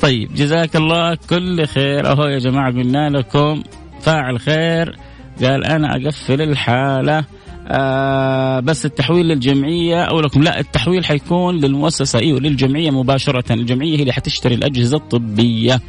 طيب 0.00 0.34
جزاك 0.34 0.76
الله 0.76 1.18
كل 1.30 1.66
خير. 1.66 2.12
أهو 2.12 2.24
يا 2.24 2.38
جماعة 2.38 2.72
قلنا 2.72 3.10
لكم 3.10 3.62
فاعل 4.00 4.40
خير. 4.40 4.98
قال 5.42 5.64
أنا 5.64 5.96
أقفل 5.96 6.42
الحالة. 6.42 7.24
آه 7.68 8.60
بس 8.60 8.86
التحويل 8.86 9.26
للجمعية 9.26 10.02
أو 10.04 10.20
لكم 10.20 10.42
لا 10.42 10.60
التحويل 10.60 11.04
حيكون 11.04 11.56
للمؤسسة 11.56 12.18
أيوه 12.18 12.40
للجمعية 12.40 12.90
مباشرة. 12.90 13.52
الجمعية 13.52 13.96
هي 13.96 14.00
اللي 14.00 14.12
حتشتري 14.12 14.54
الأجهزة 14.54 14.96
الطبية. 14.96 15.80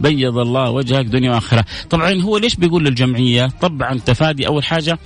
بيض 0.00 0.38
الله 0.38 0.70
وجهك 0.70 1.04
دنيا 1.04 1.30
وآخرة. 1.30 1.64
طبعا 1.90 2.22
هو 2.22 2.38
ليش 2.38 2.56
بيقول 2.56 2.84
للجمعية؟ 2.84 3.48
طبعا 3.60 3.98
تفادي 3.98 4.46
أول 4.46 4.64
حاجة 4.64 4.98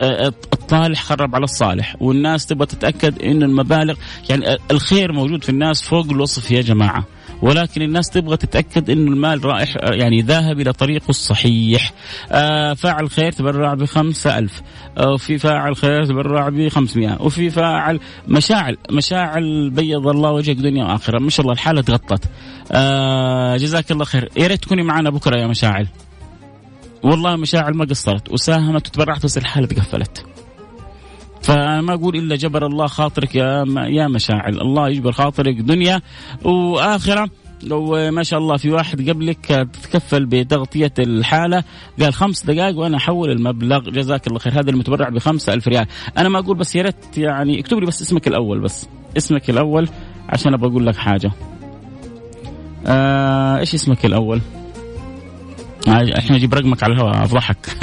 آه، 0.00 0.26
الطالح 0.52 1.02
خرب 1.02 1.34
على 1.34 1.44
الصالح 1.44 1.96
والناس 2.00 2.46
تبغى 2.46 2.66
تتأكد 2.66 3.22
إنه 3.22 3.46
المبالغ 3.46 3.94
يعني 4.30 4.56
الخير 4.70 5.12
موجود 5.12 5.44
في 5.44 5.48
الناس 5.48 5.82
فوق 5.82 6.06
الوصف 6.10 6.50
يا 6.50 6.60
جماعة. 6.62 7.04
ولكن 7.42 7.82
الناس 7.82 8.10
تبغى 8.10 8.36
تتأكد 8.36 8.90
إنه 8.90 9.10
المال 9.10 9.44
رائح 9.44 9.76
يعني 9.82 10.22
ذاهب 10.22 10.60
إلى 10.60 10.72
طريقه 10.72 11.08
الصحيح. 11.08 11.92
آه 12.32 12.74
فاعل 12.74 13.10
خير 13.10 13.32
تبرع 13.32 13.74
ب 13.74 13.86
ألف. 14.26 14.62
آه 14.98 15.12
وفي 15.12 15.38
فاعل 15.38 15.76
خير 15.76 16.04
تبرع 16.04 16.48
ب 16.48 16.68
500 16.68 17.22
وفي 17.22 17.50
فاعل 17.50 18.00
مشاعل 18.28 18.76
مشاعل 18.90 19.70
بيض 19.70 20.06
الله 20.06 20.30
وجهك 20.30 20.56
دنيا 20.56 20.84
وآخرة. 20.84 21.18
ما 21.18 21.30
شاء 21.30 21.40
الله 21.40 21.52
الحالة 21.52 21.82
تغطت. 21.82 22.24
آه 22.72 23.56
جزاك 23.56 23.92
الله 23.92 24.04
خير. 24.04 24.28
يا 24.36 24.46
ريت 24.46 24.62
تكوني 24.62 24.82
معنا 24.82 25.10
بكرة 25.10 25.40
يا 25.40 25.46
مشاعل. 25.46 25.86
والله 27.02 27.36
مشاعل 27.36 27.74
ما 27.74 27.84
قصرت. 27.84 28.32
وساهمت 28.32 28.86
وتبرعت 28.86 29.24
بس 29.24 29.38
الحالة 29.38 29.66
تقفلت. 29.66 30.29
فانا 31.42 31.80
ما 31.80 31.94
أقول 31.94 32.16
إلا 32.16 32.36
جبر 32.36 32.66
الله 32.66 32.86
خاطرك 32.86 33.34
يا 33.34 33.64
يا 33.88 34.08
مشاعل. 34.08 34.60
الله 34.60 34.88
يجبر 34.88 35.12
خاطرك 35.12 35.54
دنيا 35.54 36.00
وآخرة. 36.44 37.30
لو 37.62 38.10
ما 38.10 38.22
شاء 38.22 38.38
الله 38.38 38.56
في 38.56 38.70
واحد 38.70 39.10
قبلك 39.10 39.46
تتكفل 39.46 40.26
بتغطية 40.26 40.92
الحالة 40.98 41.64
قال 42.00 42.14
خمس 42.14 42.46
دقائق 42.46 42.78
وأنا 42.78 42.96
أحول 42.96 43.30
المبلغ. 43.30 43.90
جزاك 43.90 44.26
الله 44.26 44.38
خير. 44.38 44.60
هذا 44.60 44.70
المتبرع 44.70 45.08
بخمسة 45.08 45.52
ألف 45.54 45.68
ريال. 45.68 45.86
أنا 46.18 46.28
ما 46.28 46.38
أقول 46.38 46.56
بس 46.56 46.76
يا 46.76 46.82
ريت 46.82 47.18
يعني 47.18 47.60
اكتب 47.60 47.78
لي 47.78 47.86
بس 47.86 48.02
اسمك 48.02 48.28
الأول 48.28 48.60
بس. 48.60 48.88
اسمك 49.16 49.50
الأول 49.50 49.88
عشان 50.28 50.54
أبغى 50.54 50.70
أقول 50.70 50.86
لك 50.86 50.96
حاجة. 50.96 51.32
آه 52.86 53.58
إيش 53.58 53.74
اسمك 53.74 54.06
الأول؟ 54.06 54.40
الحين 55.88 56.36
أجيب 56.36 56.54
رقمك 56.54 56.82
على 56.82 56.92
الهواء 56.94 57.24
افضحك. 57.24 57.56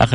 أخ... 0.00 0.14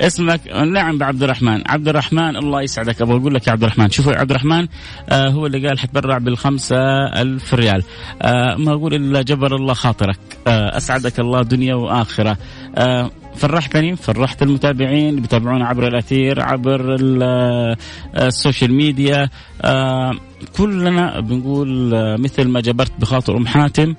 اسمك 0.00 0.48
نعم 0.48 1.02
عبد 1.02 1.22
الرحمن. 1.22 1.62
عبد 1.66 1.88
الرحمن 1.88 2.36
الله 2.36 2.62
يسعدك. 2.62 3.02
أبغى 3.02 3.16
أقول 3.16 3.34
لك 3.34 3.46
يا 3.46 3.52
عبد 3.52 3.62
الرحمن. 3.62 3.90
شوفوا 3.90 4.12
يا 4.12 4.18
عبد 4.18 4.30
الرحمن 4.30 4.66
آه 5.08 5.28
هو 5.28 5.46
اللي 5.46 5.68
قال 5.68 5.78
حتبرع 5.78 6.18
بالخمسة 6.18 6.76
ألف 7.06 7.54
ريال. 7.54 7.82
آه 8.22 8.56
ما 8.56 8.72
أقول 8.72 8.94
إلا 8.94 9.22
جبر 9.22 9.56
الله 9.56 9.74
خاطرك. 9.74 10.18
آه 10.46 10.76
أسعدك 10.76 11.20
الله 11.20 11.42
دنيا 11.42 11.74
وآخرة. 11.74 12.36
آه 12.76 13.10
فرحتني 13.36 13.96
فرحت 13.96 14.42
المتابعين 14.42 15.16
بيتابعونا 15.16 15.66
عبر 15.66 15.88
الأثير 15.88 16.42
عبر 16.42 16.96
آه، 17.22 17.76
ال 18.16 18.24
social 18.24 18.74
media. 18.74 19.28
آه 19.62 20.12
كلنا 20.56 21.20
بنقول 21.20 21.94
آه، 21.94 22.16
مثل 22.16 22.48
ما 22.48 22.60
جبرت 22.60 22.92
بخاطر 22.98 23.36
أم 23.36 23.46
حاتم 23.46 23.94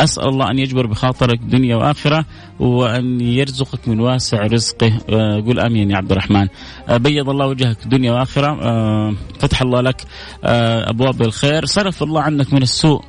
أسأل 0.00 0.28
الله 0.28 0.50
أن 0.50 0.58
يجبر 0.58 0.86
بخاطرك 0.86 1.38
دنيا 1.38 1.76
وآخرة 1.76 2.24
وأن 2.60 3.20
يرزقك 3.20 3.88
من 3.88 4.00
واسع 4.00 4.38
رزقه. 4.38 4.92
آه، 5.10 5.40
قول 5.40 5.60
آمين 5.60 5.90
يا 5.90 5.96
عبد 5.96 6.12
الرحمن. 6.12 6.48
آه، 6.88 6.96
بيض 6.96 7.28
الله 7.28 7.46
وجهك 7.46 7.86
دنيا 7.86 8.12
وآخرة. 8.12 8.58
آه، 8.62 9.14
فتح 9.38 9.62
الله 9.62 9.80
لك 9.80 10.04
أبواب 10.44 11.22
الخير. 11.22 11.64
صرف 11.64 12.02
الله 12.02 12.22
عنك 12.22 12.52
من 12.52 12.62
السوء 12.62 13.02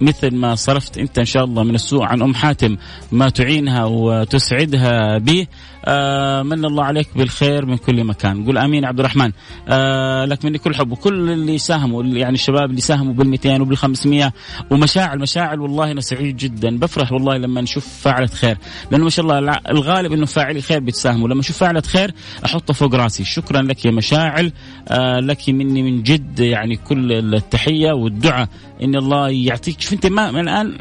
مثل 0.00 0.34
ما 0.34 0.54
صرفت 0.54 0.98
أنت 0.98 1.18
إن 1.18 1.24
شاء 1.24 1.44
الله 1.44 1.62
من 1.62 1.74
السوء 1.74 2.04
عن 2.04 2.22
أم 2.22 2.34
حاتم 2.34 2.76
ما 3.12 3.28
تعينها 3.28 3.84
وتسعدها 3.84 5.18
به. 5.18 5.46
آه 5.88 6.42
من 6.42 6.64
الله 6.64 6.84
عليك 6.84 7.08
بالخير 7.16 7.66
من 7.66 7.76
كل 7.76 8.04
مكان. 8.04 8.44
قول 8.44 8.58
آمين 8.58 8.84
عبد 8.84 9.00
الرحمن. 9.00 9.32
آه 9.68 10.24
لك 10.24 10.44
مني 10.44 10.58
كل 10.58 10.74
حب. 10.74 10.92
وكل 10.92 11.30
اللي 11.30 11.58
ساهموا 11.58 12.04
يعني 12.04 12.34
الشباب 12.34 12.70
اللي 12.70 12.80
ساهموا 12.80 13.14
بال 13.14 13.28
200 13.28 13.62
وبال 13.62 13.76
500 13.76 14.32
ومشاعل 14.70 15.18
مشاعل 15.18 15.60
والله 15.60 15.90
أنا 15.90 16.00
سعيد 16.00 16.36
جدا. 16.36 16.78
بفرح 16.78 17.12
والله 17.12 17.36
لما 17.36 17.60
نشوف 17.60 17.88
فاعلة 18.02 18.26
خير. 18.26 18.58
لأنه 18.90 19.04
ما 19.04 19.10
شاء 19.10 19.24
الله 19.24 19.60
الغالب 19.70 20.12
إنه 20.12 20.26
فاعلي 20.26 20.60
خير 20.60 20.80
بيتساهموا 20.80 21.28
لما 21.28 21.40
أشوف 21.40 21.58
فاعلة 21.58 21.80
خير 21.80 22.14
احطها 22.44 22.74
فوق 22.74 22.94
راسي. 22.94 23.24
شكرا 23.24 23.62
لك 23.62 23.84
يا 23.84 23.90
مشاعل. 23.90 24.52
آه 24.88 25.20
لك 25.20 25.48
مني 25.48 25.82
من 25.82 26.02
جد 26.02 26.40
يعني 26.40 26.76
كل 26.76 27.34
التحية 27.34 27.92
والدعاء. 27.92 28.48
إن 28.82 28.96
الله 28.96 29.28
يعطيك. 29.28 29.80
شوف 29.80 29.92
أنت 29.92 30.06
ما 30.06 30.40
الآن 30.40 30.78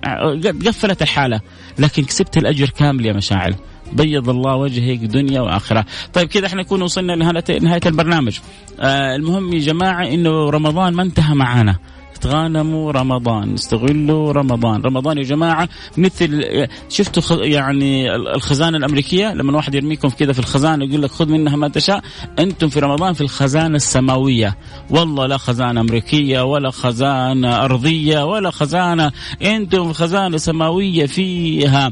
قفلت 0.68 1.02
الحالة 1.02 1.42
لكن 1.80 2.04
كسبت 2.04 2.38
الأجر 2.38 2.70
كامل 2.70 3.06
يا 3.06 3.14
مشاعل. 3.14 3.56
بيض 3.94 4.30
الله 4.30 4.56
وجهك 4.56 4.98
دنيا 5.00 5.42
وآخرة. 5.42 5.86
طيب 6.14 6.28
كذا 6.28 6.46
إحنا 6.46 6.62
نكون 6.62 6.82
وصلنا 6.82 7.14
لنهايه 7.14 7.82
البرنامج. 7.86 8.40
آه 8.80 9.16
المهم 9.16 9.54
يا 9.54 9.60
جماعة 9.60 10.08
إنه 10.08 10.50
رمضان 10.50 10.94
ما 10.94 11.04
انتهى 11.04 11.36
معانا. 11.36 11.76
تغانموا 12.22 12.92
رمضان 12.92 13.54
استغلوا 13.54 14.32
رمضان. 14.32 14.82
رمضان 14.82 15.18
يا 15.18 15.24
جماعة 15.24 15.70
مثل 15.98 16.46
شفتوا 16.90 17.46
يعني 17.46 18.16
الخزانة 18.16 18.78
الأمريكية؟ 18.78 19.34
لما 19.34 19.56
واحد 19.56 19.76
يرميكم 19.76 20.10
كذا 20.10 20.34
في 20.34 20.40
الخزانة 20.40 20.86
يقول 20.86 21.02
لك 21.02 21.12
خذ 21.12 21.30
منها 21.30 21.56
ما 21.56 21.68
تشاء 21.68 22.02
أنتم 22.40 22.70
في 22.70 22.80
رمضان 22.80 23.14
في 23.14 23.22
الخزانة 23.22 23.76
السماوية. 23.76 24.58
والله 24.90 25.26
لا 25.26 25.38
خزانة 25.38 25.82
أمريكية 25.82 26.42
ولا 26.42 26.72
خزانة 26.72 27.66
أرضية 27.66 28.26
ولا 28.26 28.52
خزانة 28.52 29.12
أنتم 29.42 29.88
في 29.88 30.00
خزانة 30.00 30.38
سماوية 30.38 31.06
فيها 31.06 31.92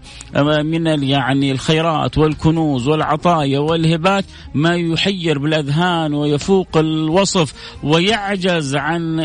من 0.64 1.04
يعني 1.04 1.52
الخيرات 1.52 2.18
والكنوز 2.18 2.88
والعطايا 2.88 3.60
والهبات. 3.60 4.26
ما 4.54 4.76
يحير 4.76 5.40
بالأذهان 5.40 6.14
ويفوق 6.14 6.78
الوصف 6.78 7.54
ويعجز 7.84 8.76
عن 8.76 9.20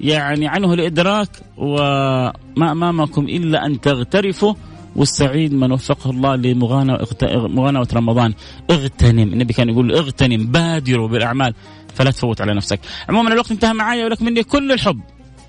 يعني 0.00 0.27
يعني 0.28 0.48
عنه 0.48 0.74
الإدراك 0.74 1.28
وما 1.56 2.72
أمامكم 2.72 3.24
إلا 3.24 3.66
أن 3.66 3.80
تغترفوا 3.80 4.54
والسعيد 4.96 5.54
من 5.54 5.72
وفقه 5.72 6.10
الله 6.10 6.36
لمغانمة 6.36 7.88
رمضان. 7.94 8.34
اغتنم. 8.70 9.32
النبي 9.32 9.52
كان 9.52 9.68
يقول 9.68 9.92
اغتنم 9.92 10.46
بادروا 10.46 11.08
بالأعمال 11.08 11.54
فلا 11.94 12.10
تفوت 12.10 12.40
على 12.40 12.54
نفسك. 12.54 12.80
عموما 13.08 13.32
الوقت 13.32 13.50
انتهى 13.50 13.72
معي 13.72 14.04
ولك 14.04 14.22
مني 14.22 14.42
كل 14.42 14.72
الحب. 14.72 15.00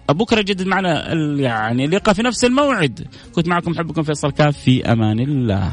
بكره 0.10 0.42
جدد 0.42 0.68
معنا 0.68 1.13
يعني 1.39 1.86
اللقاء 1.86 2.15
في 2.15 2.24
نفس 2.24 2.46
الموعد. 2.46 3.08
كنت 3.36 3.48
معكم 3.48 3.76
حبكم 3.76 4.04
فيصل 4.04 4.32
كاف. 4.32 4.58
في 4.58 4.92
أمان 4.92 5.20
الله. 5.20 5.72